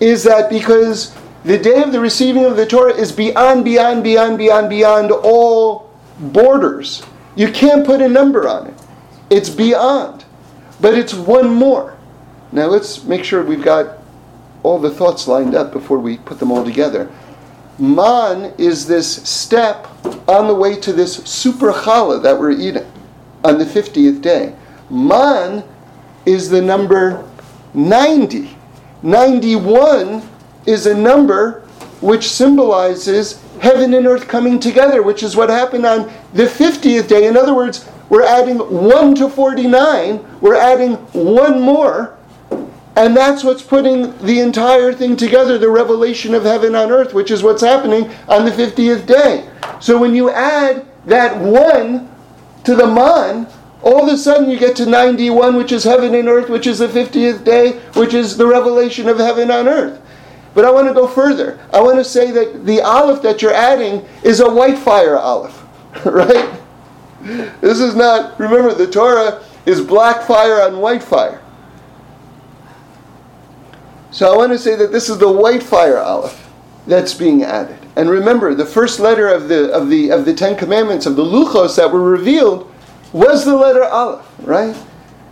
is 0.00 0.24
that 0.24 0.50
because 0.50 1.14
the 1.44 1.58
day 1.58 1.82
of 1.82 1.92
the 1.92 2.00
receiving 2.00 2.44
of 2.44 2.56
the 2.56 2.66
Torah 2.66 2.94
is 2.94 3.12
beyond, 3.12 3.64
beyond, 3.64 4.02
beyond, 4.02 4.38
beyond, 4.38 4.68
beyond 4.68 5.10
all 5.10 5.90
borders. 6.18 7.02
You 7.36 7.50
can't 7.50 7.86
put 7.86 8.00
a 8.00 8.08
number 8.08 8.48
on 8.48 8.66
it. 8.66 8.74
It's 9.30 9.48
beyond. 9.48 10.24
But 10.80 10.94
it's 10.94 11.14
one 11.14 11.48
more. 11.54 11.96
Now 12.52 12.66
let's 12.66 13.04
make 13.04 13.24
sure 13.24 13.42
we've 13.42 13.62
got 13.62 13.98
all 14.62 14.78
the 14.78 14.90
thoughts 14.90 15.28
lined 15.28 15.54
up 15.54 15.72
before 15.72 15.98
we 15.98 16.18
put 16.18 16.38
them 16.38 16.50
all 16.50 16.64
together. 16.64 17.10
Man 17.78 18.52
is 18.58 18.86
this 18.86 19.22
step 19.28 19.88
on 20.28 20.48
the 20.48 20.54
way 20.54 20.78
to 20.80 20.92
this 20.92 21.16
super 21.24 21.72
challah 21.72 22.22
that 22.22 22.38
we're 22.38 22.50
eating 22.50 22.90
on 23.44 23.58
the 23.58 23.64
50th 23.64 24.20
day. 24.20 24.54
Man 24.90 25.64
is 26.26 26.50
the 26.50 26.60
number 26.60 27.26
90. 27.72 28.56
91 29.02 30.28
is 30.66 30.86
a 30.86 30.94
number 30.94 31.60
which 32.00 32.28
symbolizes 32.28 33.42
heaven 33.60 33.94
and 33.94 34.06
earth 34.06 34.26
coming 34.28 34.58
together, 34.58 35.02
which 35.02 35.22
is 35.22 35.36
what 35.36 35.50
happened 35.50 35.84
on 35.84 36.10
the 36.32 36.44
50th 36.44 37.08
day. 37.08 37.26
In 37.26 37.36
other 37.36 37.54
words, 37.54 37.88
we're 38.08 38.24
adding 38.24 38.58
1 38.58 39.14
to 39.16 39.28
49, 39.28 40.40
we're 40.40 40.56
adding 40.56 40.94
one 41.12 41.60
more, 41.60 42.16
and 42.96 43.16
that's 43.16 43.44
what's 43.44 43.62
putting 43.62 44.16
the 44.18 44.40
entire 44.40 44.92
thing 44.92 45.16
together 45.16 45.58
the 45.58 45.70
revelation 45.70 46.34
of 46.34 46.42
heaven 46.42 46.74
on 46.74 46.90
earth, 46.90 47.14
which 47.14 47.30
is 47.30 47.42
what's 47.42 47.62
happening 47.62 48.10
on 48.28 48.44
the 48.44 48.50
50th 48.50 49.06
day. 49.06 49.48
So 49.80 49.98
when 49.98 50.14
you 50.14 50.30
add 50.30 50.86
that 51.06 51.38
1 51.38 52.08
to 52.64 52.74
the 52.74 52.86
man, 52.86 53.46
all 53.82 54.06
of 54.06 54.12
a 54.12 54.16
sudden 54.16 54.50
you 54.50 54.58
get 54.58 54.76
to 54.76 54.86
91, 54.86 55.56
which 55.56 55.72
is 55.72 55.84
heaven 55.84 56.14
and 56.14 56.28
earth, 56.28 56.48
which 56.48 56.66
is 56.66 56.78
the 56.78 56.88
50th 56.88 57.44
day, 57.44 57.78
which 57.94 58.14
is 58.14 58.36
the 58.36 58.46
revelation 58.46 59.08
of 59.08 59.18
heaven 59.18 59.50
on 59.50 59.68
earth. 59.68 60.00
But 60.52 60.64
I 60.64 60.70
want 60.70 60.88
to 60.88 60.94
go 60.94 61.06
further. 61.06 61.60
I 61.72 61.80
want 61.80 61.98
to 61.98 62.04
say 62.04 62.30
that 62.32 62.66
the 62.66 62.80
aleph 62.80 63.22
that 63.22 63.40
you're 63.40 63.54
adding 63.54 64.04
is 64.22 64.40
a 64.40 64.50
white 64.50 64.78
fire 64.78 65.16
aleph, 65.16 65.64
right? 66.04 66.60
This 67.22 67.80
is 67.80 67.94
not, 67.94 68.38
remember, 68.38 68.74
the 68.74 68.90
Torah 68.90 69.42
is 69.66 69.80
black 69.80 70.26
fire 70.26 70.62
on 70.62 70.80
white 70.80 71.02
fire. 71.02 71.40
So 74.10 74.32
I 74.32 74.36
want 74.36 74.52
to 74.52 74.58
say 74.58 74.74
that 74.74 74.90
this 74.90 75.08
is 75.08 75.18
the 75.18 75.30
white 75.30 75.62
fire 75.62 75.98
aleph 75.98 76.50
that's 76.86 77.14
being 77.14 77.44
added. 77.44 77.78
And 77.96 78.10
remember, 78.10 78.54
the 78.54 78.66
first 78.66 78.98
letter 78.98 79.28
of 79.28 79.48
the 79.48 79.70
of 79.72 79.88
the 79.88 80.10
of 80.10 80.24
the 80.24 80.34
Ten 80.34 80.56
Commandments 80.56 81.06
of 81.06 81.16
the 81.16 81.24
Luchos 81.24 81.76
that 81.76 81.90
were 81.92 82.02
revealed 82.02 82.69
was 83.12 83.44
the 83.44 83.56
letter 83.56 83.84
Aleph, 83.84 84.26
right? 84.40 84.76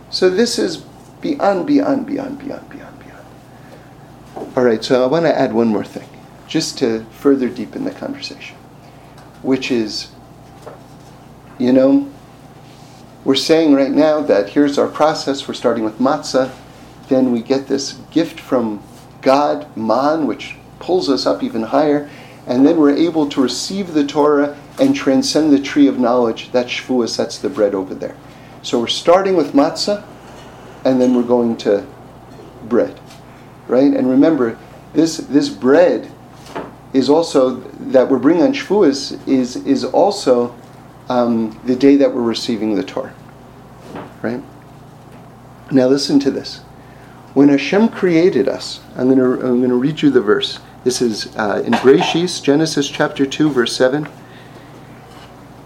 So 0.09 0.29
this 0.29 0.59
is 0.59 0.77
beyond, 1.21 1.67
beyond, 1.67 2.05
beyond, 2.07 2.39
beyond, 2.39 2.69
beyond, 2.69 2.99
beyond. 2.99 4.53
All 4.55 4.63
right, 4.63 4.83
so 4.83 5.03
I 5.03 5.07
want 5.07 5.25
to 5.25 5.37
add 5.37 5.53
one 5.53 5.67
more 5.67 5.83
thing, 5.83 6.07
just 6.47 6.77
to 6.79 7.05
further 7.11 7.49
deepen 7.49 7.83
the 7.83 7.91
conversation, 7.91 8.57
which 9.41 9.71
is, 9.71 10.11
you 11.57 11.73
know, 11.73 12.11
we're 13.23 13.35
saying 13.35 13.73
right 13.73 13.91
now 13.91 14.21
that 14.21 14.49
here's 14.49 14.77
our 14.77 14.87
process. 14.87 15.47
We're 15.47 15.53
starting 15.53 15.83
with 15.83 15.99
matzah, 15.99 16.53
then 17.09 17.31
we 17.31 17.41
get 17.41 17.67
this 17.67 17.93
gift 18.11 18.39
from 18.39 18.81
God, 19.21 19.75
man, 19.75 20.25
which 20.25 20.55
pulls 20.79 21.09
us 21.09 21.25
up 21.25 21.43
even 21.43 21.63
higher, 21.63 22.09
and 22.47 22.65
then 22.65 22.77
we're 22.77 22.95
able 22.95 23.27
to 23.29 23.41
receive 23.41 23.93
the 23.93 24.05
Torah 24.05 24.57
and 24.79 24.95
transcend 24.95 25.51
the 25.51 25.61
tree 25.61 25.87
of 25.87 25.99
knowledge. 25.99 26.51
That 26.51 26.67
Shavuos, 26.67 27.17
that's 27.17 27.37
the 27.37 27.49
bread 27.49 27.73
over 27.75 27.93
there. 27.93 28.15
So 28.61 28.79
we're 28.79 28.87
starting 28.87 29.35
with 29.35 29.53
matzah, 29.53 30.05
and 30.85 30.99
then 30.99 31.15
we're 31.15 31.23
going 31.23 31.57
to 31.57 31.85
bread, 32.63 32.99
right? 33.67 33.93
And 33.93 34.09
remember, 34.09 34.57
this 34.93 35.17
this 35.17 35.49
bread 35.49 36.11
is 36.93 37.09
also 37.09 37.55
that 37.91 38.09
we're 38.09 38.19
bringing 38.19 38.43
on 38.43 38.53
Shavuos 38.53 39.27
is 39.27 39.55
is 39.57 39.83
also 39.83 40.55
um, 41.09 41.59
the 41.65 41.75
day 41.75 41.95
that 41.97 42.13
we're 42.13 42.21
receiving 42.21 42.75
the 42.75 42.83
Torah, 42.83 43.13
right? 44.21 44.41
Now 45.71 45.87
listen 45.87 46.19
to 46.21 46.31
this. 46.31 46.59
When 47.33 47.49
Hashem 47.49 47.89
created 47.89 48.47
us, 48.47 48.81
I'm 48.95 49.13
going 49.13 49.19
to 49.19 49.45
I'm 49.45 49.59
going 49.59 49.69
to 49.69 49.75
read 49.75 50.01
you 50.01 50.09
the 50.09 50.21
verse. 50.21 50.59
This 50.83 51.01
is 51.01 51.35
uh, 51.35 51.61
in 51.65 51.73
Breshis, 51.73 52.41
Genesis 52.41 52.87
chapter 52.89 53.25
2, 53.25 53.49
verse 53.49 53.75
7. 53.75 54.07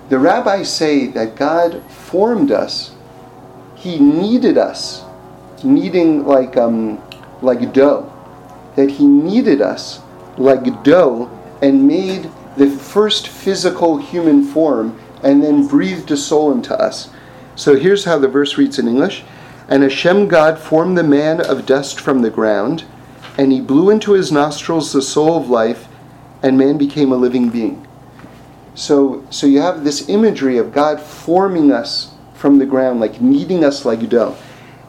The 0.09 0.19
rabbis 0.19 0.71
say 0.71 1.07
that 1.07 1.35
God 1.35 1.81
formed 1.89 2.51
us, 2.51 2.93
He 3.75 3.99
kneaded 3.99 4.57
us, 4.57 5.03
kneading 5.63 6.25
like, 6.25 6.57
um, 6.57 7.01
like 7.41 7.73
dough, 7.73 8.11
that 8.75 8.91
He 8.91 9.07
kneaded 9.07 9.61
us 9.61 10.01
like 10.37 10.83
dough 10.83 11.29
and 11.61 11.87
made 11.87 12.29
the 12.57 12.69
first 12.69 13.27
physical 13.27 13.97
human 13.97 14.43
form 14.43 14.99
and 15.23 15.43
then 15.43 15.67
breathed 15.67 16.11
a 16.11 16.17
soul 16.17 16.51
into 16.51 16.77
us. 16.77 17.09
So 17.55 17.75
here's 17.75 18.05
how 18.05 18.17
the 18.17 18.27
verse 18.27 18.57
reads 18.57 18.79
in 18.79 18.87
English 18.87 19.23
And 19.67 19.83
Hashem 19.83 20.27
God 20.27 20.59
formed 20.59 20.97
the 20.97 21.03
man 21.03 21.39
of 21.39 21.65
dust 21.65 21.99
from 21.99 22.21
the 22.21 22.29
ground 22.29 22.83
and 23.37 23.51
he 23.51 23.61
blew 23.61 23.89
into 23.89 24.13
his 24.13 24.31
nostrils 24.31 24.93
the 24.93 25.01
soul 25.01 25.37
of 25.37 25.49
life, 25.49 25.87
and 26.41 26.57
man 26.57 26.77
became 26.77 27.11
a 27.11 27.15
living 27.15 27.49
being. 27.49 27.85
So, 28.75 29.25
so 29.29 29.47
you 29.47 29.61
have 29.61 29.83
this 29.83 30.09
imagery 30.09 30.57
of 30.57 30.73
God 30.73 30.99
forming 30.99 31.71
us 31.71 32.13
from 32.33 32.59
the 32.59 32.65
ground, 32.65 32.99
like 32.99 33.21
kneading 33.21 33.63
us 33.63 33.85
like 33.85 34.07
dough. 34.09 34.35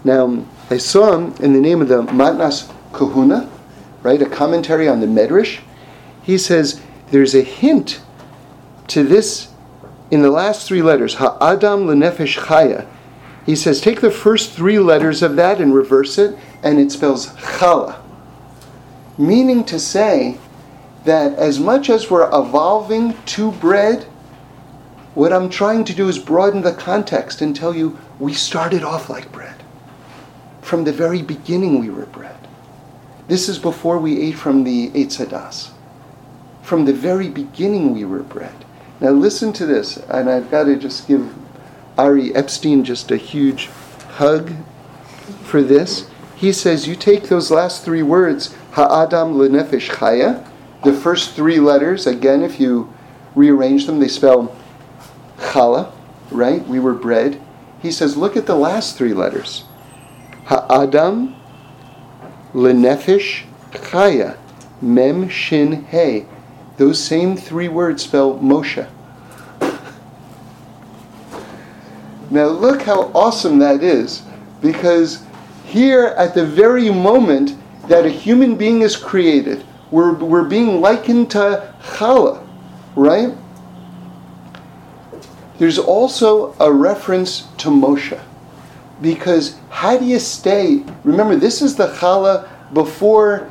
Now, 0.02 0.44
I 0.70 0.78
saw 0.78 1.14
in 1.14 1.52
the 1.52 1.60
name 1.60 1.80
of 1.80 1.88
the 1.88 2.02
Matnas 2.02 2.72
Kahuna, 2.92 3.50
right, 4.02 4.20
a 4.20 4.28
commentary 4.28 4.88
on 4.88 5.00
the 5.00 5.06
Medrash. 5.06 5.60
He 6.22 6.38
says 6.38 6.80
there's 7.10 7.34
a 7.34 7.42
hint 7.42 8.00
to 8.88 9.02
this 9.02 9.48
in 10.10 10.22
the 10.22 10.30
last 10.30 10.66
three 10.66 10.82
letters, 10.82 11.14
Ha 11.14 11.38
Ha'adam 11.38 11.86
lenefesh 11.86 12.38
chaya. 12.46 12.86
He 13.46 13.56
says 13.56 13.80
take 13.80 14.00
the 14.00 14.10
first 14.10 14.52
three 14.52 14.78
letters 14.78 15.22
of 15.22 15.36
that 15.36 15.60
and 15.60 15.74
reverse 15.74 16.18
it, 16.18 16.38
and 16.62 16.78
it 16.78 16.90
spells 16.92 17.28
chala 17.28 18.00
meaning 19.18 19.64
to 19.64 19.78
say 19.78 20.38
that 21.04 21.34
as 21.38 21.60
much 21.60 21.90
as 21.90 22.10
we're 22.10 22.28
evolving 22.28 23.14
to 23.26 23.52
bread, 23.52 24.04
what 25.14 25.32
I'm 25.32 25.48
trying 25.48 25.84
to 25.84 25.94
do 25.94 26.08
is 26.08 26.18
broaden 26.18 26.62
the 26.62 26.72
context 26.72 27.40
and 27.40 27.54
tell 27.54 27.74
you 27.74 27.98
we 28.18 28.32
started 28.34 28.82
off 28.82 29.08
like 29.08 29.30
bread. 29.30 29.62
From 30.60 30.84
the 30.84 30.92
very 30.92 31.22
beginning, 31.22 31.78
we 31.78 31.90
were 31.90 32.06
bread. 32.06 32.48
This 33.28 33.48
is 33.48 33.58
before 33.58 33.98
we 33.98 34.20
ate 34.20 34.36
from 34.36 34.64
the 34.64 34.90
Eitz 34.90 35.24
Hadas. 35.24 35.70
From 36.62 36.84
the 36.84 36.92
very 36.92 37.28
beginning, 37.28 37.94
we 37.94 38.04
were 38.04 38.22
bread. 38.22 38.64
Now, 39.00 39.10
listen 39.10 39.52
to 39.54 39.66
this, 39.66 39.98
and 40.08 40.30
I've 40.30 40.50
got 40.50 40.64
to 40.64 40.76
just 40.76 41.06
give 41.06 41.34
Ari 41.98 42.34
Epstein 42.34 42.84
just 42.84 43.10
a 43.10 43.16
huge 43.16 43.66
hug 44.16 44.52
for 45.42 45.62
this. 45.62 46.08
He 46.34 46.52
says, 46.52 46.88
You 46.88 46.96
take 46.96 47.24
those 47.24 47.50
last 47.50 47.84
three 47.84 48.02
words, 48.02 48.54
Ha'adam 48.72 49.34
lenefesh 49.34 49.90
chaya. 49.90 50.46
The 50.84 50.92
first 50.92 51.30
three 51.30 51.58
letters, 51.58 52.06
again, 52.06 52.42
if 52.42 52.60
you 52.60 52.92
rearrange 53.34 53.86
them, 53.86 54.00
they 54.00 54.08
spell 54.08 54.54
chala, 55.38 55.92
right? 56.30 56.66
We 56.66 56.78
were 56.78 56.92
bread. 56.92 57.40
He 57.80 57.90
says, 57.90 58.16
look 58.16 58.36
at 58.36 58.46
the 58.46 58.54
last 58.54 58.96
three 58.96 59.14
letters. 59.14 59.64
Ha'adam 60.46 61.36
lenefesh 62.52 63.44
chaya. 63.72 64.36
Mem 64.82 65.28
shin 65.28 65.86
he. 65.86 66.26
Those 66.76 67.02
same 67.02 67.36
three 67.36 67.68
words 67.68 68.02
spell 68.02 68.38
Moshe. 68.38 68.86
now 72.30 72.46
look 72.46 72.82
how 72.82 73.10
awesome 73.14 73.58
that 73.60 73.82
is, 73.82 74.22
because 74.60 75.24
here 75.64 76.06
at 76.18 76.34
the 76.34 76.44
very 76.44 76.90
moment 76.90 77.56
that 77.88 78.04
a 78.04 78.10
human 78.10 78.56
being 78.56 78.82
is 78.82 78.96
created. 78.96 79.64
We're, 79.94 80.12
we're 80.14 80.42
being 80.42 80.80
likened 80.80 81.30
to 81.30 81.72
challah, 81.80 82.44
right? 82.96 83.32
There's 85.58 85.78
also 85.78 86.56
a 86.58 86.72
reference 86.72 87.46
to 87.58 87.68
Moshe. 87.68 88.20
Because 89.00 89.56
how 89.70 89.96
do 89.96 90.04
you 90.04 90.18
stay? 90.18 90.82
Remember, 91.04 91.36
this 91.36 91.62
is 91.62 91.76
the 91.76 91.86
challah 91.86 92.48
before 92.74 93.48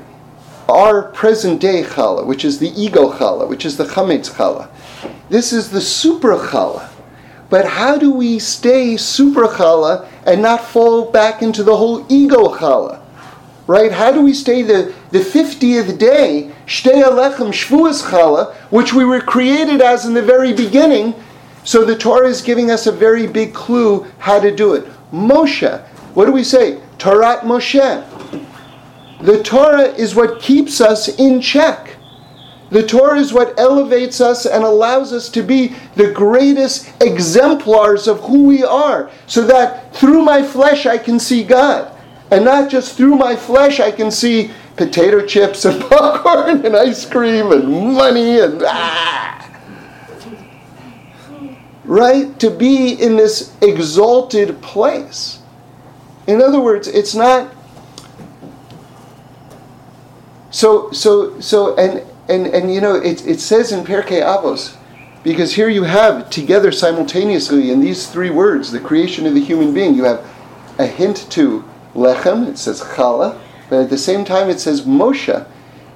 our 0.67 1.03
present 1.13 1.61
day 1.61 1.81
challah, 1.81 2.25
which 2.25 2.43
is 2.43 2.59
the 2.59 2.73
ego 2.75 3.13
challah, 3.13 3.47
which 3.47 3.63
is 3.63 3.77
the 3.77 3.85
chametz 3.85 4.29
challah. 4.29 4.69
This 5.29 5.53
is 5.53 5.69
the 5.69 5.79
super 5.79 6.35
challah. 6.35 6.89
But 7.49 7.65
how 7.65 7.97
do 7.97 8.11
we 8.11 8.37
stay 8.37 8.97
super 8.97 9.47
challah 9.47 10.09
and 10.25 10.41
not 10.41 10.59
fall 10.59 11.09
back 11.09 11.41
into 11.41 11.63
the 11.63 11.77
whole 11.77 12.05
ego 12.09 12.49
challah? 12.49 13.02
Right? 13.65 13.91
How 13.91 14.11
do 14.11 14.21
we 14.21 14.33
stay 14.33 14.61
the, 14.61 14.93
the 15.11 15.19
50th 15.19 15.97
day, 15.97 16.51
Shtei 16.65 17.01
HaLechem 17.01 17.53
Shvuas 17.53 18.03
Chala, 18.03 18.53
which 18.71 18.93
we 18.93 19.05
were 19.05 19.21
created 19.21 19.81
as 19.81 20.05
in 20.05 20.13
the 20.13 20.21
very 20.21 20.51
beginning? 20.51 21.15
So 21.63 21.85
the 21.85 21.97
Torah 21.97 22.27
is 22.27 22.41
giving 22.41 22.71
us 22.71 22.87
a 22.87 22.91
very 22.91 23.25
big 23.25 23.53
clue 23.53 24.05
how 24.19 24.39
to 24.39 24.53
do 24.53 24.73
it. 24.73 24.85
Moshe, 25.13 25.81
what 26.13 26.25
do 26.25 26.33
we 26.33 26.43
say? 26.43 26.81
Torah 26.97 27.39
Moshe. 27.43 28.09
The 29.21 29.41
Torah 29.43 29.87
is 29.93 30.15
what 30.15 30.41
keeps 30.41 30.81
us 30.81 31.07
in 31.17 31.39
check. 31.39 31.95
The 32.69 32.85
Torah 32.85 33.19
is 33.19 33.31
what 33.31 33.57
elevates 33.57 34.19
us 34.19 34.45
and 34.45 34.63
allows 34.63 35.13
us 35.13 35.29
to 35.29 35.43
be 35.43 35.75
the 35.95 36.11
greatest 36.11 36.91
exemplars 37.01 38.07
of 38.07 38.19
who 38.21 38.45
we 38.45 38.63
are, 38.63 39.11
so 39.27 39.45
that 39.45 39.95
through 39.95 40.23
my 40.23 40.41
flesh 40.41 40.85
I 40.85 40.97
can 40.97 41.19
see 41.19 41.43
God. 41.43 41.92
And 42.33 42.45
not 42.45 42.67
just 42.71 42.97
through 42.97 43.15
my 43.15 43.35
flesh, 43.35 43.79
I 43.79 43.91
can 43.91 44.09
see 44.09 44.49
potato 44.75 45.23
chips 45.23 45.65
and 45.65 45.79
popcorn 45.89 46.65
and 46.65 46.75
ice 46.75 47.05
cream 47.05 47.51
and 47.51 47.93
money 47.93 48.39
and 48.39 48.63
ah. 48.65 49.29
Right? 51.85 52.39
To 52.39 52.49
be 52.49 52.93
in 52.93 53.17
this 53.17 53.55
exalted 53.61 54.59
place. 54.63 55.43
In 56.25 56.41
other 56.41 56.59
words, 56.59 56.87
it's 56.87 57.13
not. 57.13 57.53
So, 60.49 60.91
so, 60.91 61.39
so, 61.39 61.77
and, 61.77 62.03
and, 62.29 62.47
and 62.47 62.73
you 62.73 62.81
know, 62.81 62.95
it, 62.95 63.27
it 63.27 63.41
says 63.41 63.71
in 63.71 63.85
Pirkei 63.85 64.23
Avos, 64.23 64.75
because 65.23 65.53
here 65.53 65.69
you 65.69 65.83
have 65.83 66.31
together 66.31 66.71
simultaneously 66.71 67.69
in 67.69 67.79
these 67.79 68.07
three 68.07 68.31
words, 68.31 68.71
the 68.71 68.79
creation 68.79 69.27
of 69.27 69.35
the 69.35 69.43
human 69.43 69.71
being, 69.71 69.93
you 69.93 70.05
have 70.05 70.27
a 70.79 70.87
hint 70.87 71.29
to 71.29 71.63
lechem, 71.95 72.47
it 72.47 72.57
says 72.57 72.81
chala, 72.81 73.39
but 73.69 73.81
at 73.81 73.89
the 73.89 73.97
same 73.97 74.25
time 74.25 74.49
it 74.49 74.59
says 74.59 74.81
Moshe. 74.81 75.47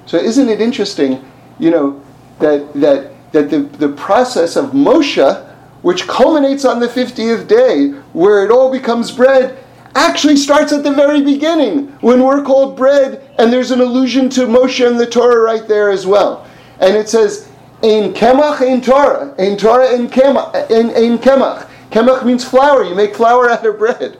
So 0.06 0.16
isn't 0.16 0.48
it 0.48 0.60
interesting, 0.60 1.24
you 1.58 1.70
know, 1.70 2.02
that 2.38 2.72
that 2.74 3.12
that 3.32 3.50
the, 3.50 3.60
the 3.78 3.90
process 3.90 4.56
of 4.56 4.70
Moshe, 4.70 5.46
which 5.82 6.06
culminates 6.06 6.64
on 6.64 6.80
the 6.80 6.88
50th 6.88 7.46
day, 7.46 7.88
where 8.12 8.44
it 8.44 8.50
all 8.50 8.72
becomes 8.72 9.10
bread, 9.10 9.62
actually 9.94 10.36
starts 10.36 10.72
at 10.72 10.82
the 10.82 10.92
very 10.92 11.22
beginning, 11.22 11.88
when 12.00 12.24
we're 12.24 12.42
called 12.42 12.76
bread, 12.76 13.30
and 13.38 13.52
there's 13.52 13.70
an 13.70 13.80
allusion 13.80 14.30
to 14.30 14.46
Moshe 14.46 14.86
in 14.86 14.96
the 14.96 15.06
Torah 15.06 15.40
right 15.40 15.68
there 15.68 15.90
as 15.90 16.06
well. 16.06 16.46
And 16.80 16.96
it 16.96 17.08
says, 17.08 17.50
Ein 17.82 18.14
kemach, 18.14 18.62
ein 18.62 18.80
Torah. 18.80 19.34
Ein 19.38 19.58
Torah, 19.58 19.88
ein 19.88 20.08
kemach. 20.08 20.54
Ein 20.70 21.18
kemach. 21.18 21.68
Kemach 21.90 22.24
means 22.24 22.44
flour. 22.44 22.84
You 22.84 22.94
make 22.94 23.14
flour 23.14 23.50
out 23.50 23.66
of 23.66 23.78
bread 23.78 24.18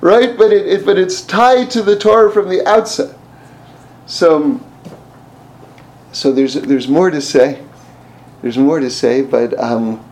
right? 0.00 0.36
But 0.36 0.52
it, 0.52 0.66
it, 0.66 0.86
but 0.86 0.98
it's 0.98 1.22
tied 1.22 1.70
to 1.72 1.82
the 1.82 1.98
Torah 1.98 2.32
from 2.32 2.48
the 2.48 2.66
outset. 2.66 3.16
So 4.06 4.60
so 6.12 6.30
there's 6.30 6.54
there's 6.54 6.88
more 6.88 7.10
to 7.10 7.20
say. 7.20 7.62
There's 8.42 8.58
more 8.58 8.80
to 8.80 8.90
say, 8.90 9.22
but 9.22 9.58
um, 9.58 10.04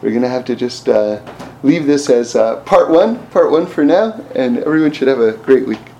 we're 0.00 0.12
gonna 0.12 0.28
have 0.28 0.44
to 0.46 0.56
just 0.56 0.88
uh, 0.88 1.20
leave 1.62 1.86
this 1.86 2.08
as 2.08 2.34
uh, 2.36 2.56
part 2.60 2.90
one, 2.90 3.26
part 3.28 3.50
one 3.50 3.66
for 3.66 3.84
now, 3.84 4.24
and 4.34 4.58
everyone 4.58 4.92
should 4.92 5.08
have 5.08 5.20
a 5.20 5.32
great 5.32 5.66
week. 5.66 5.91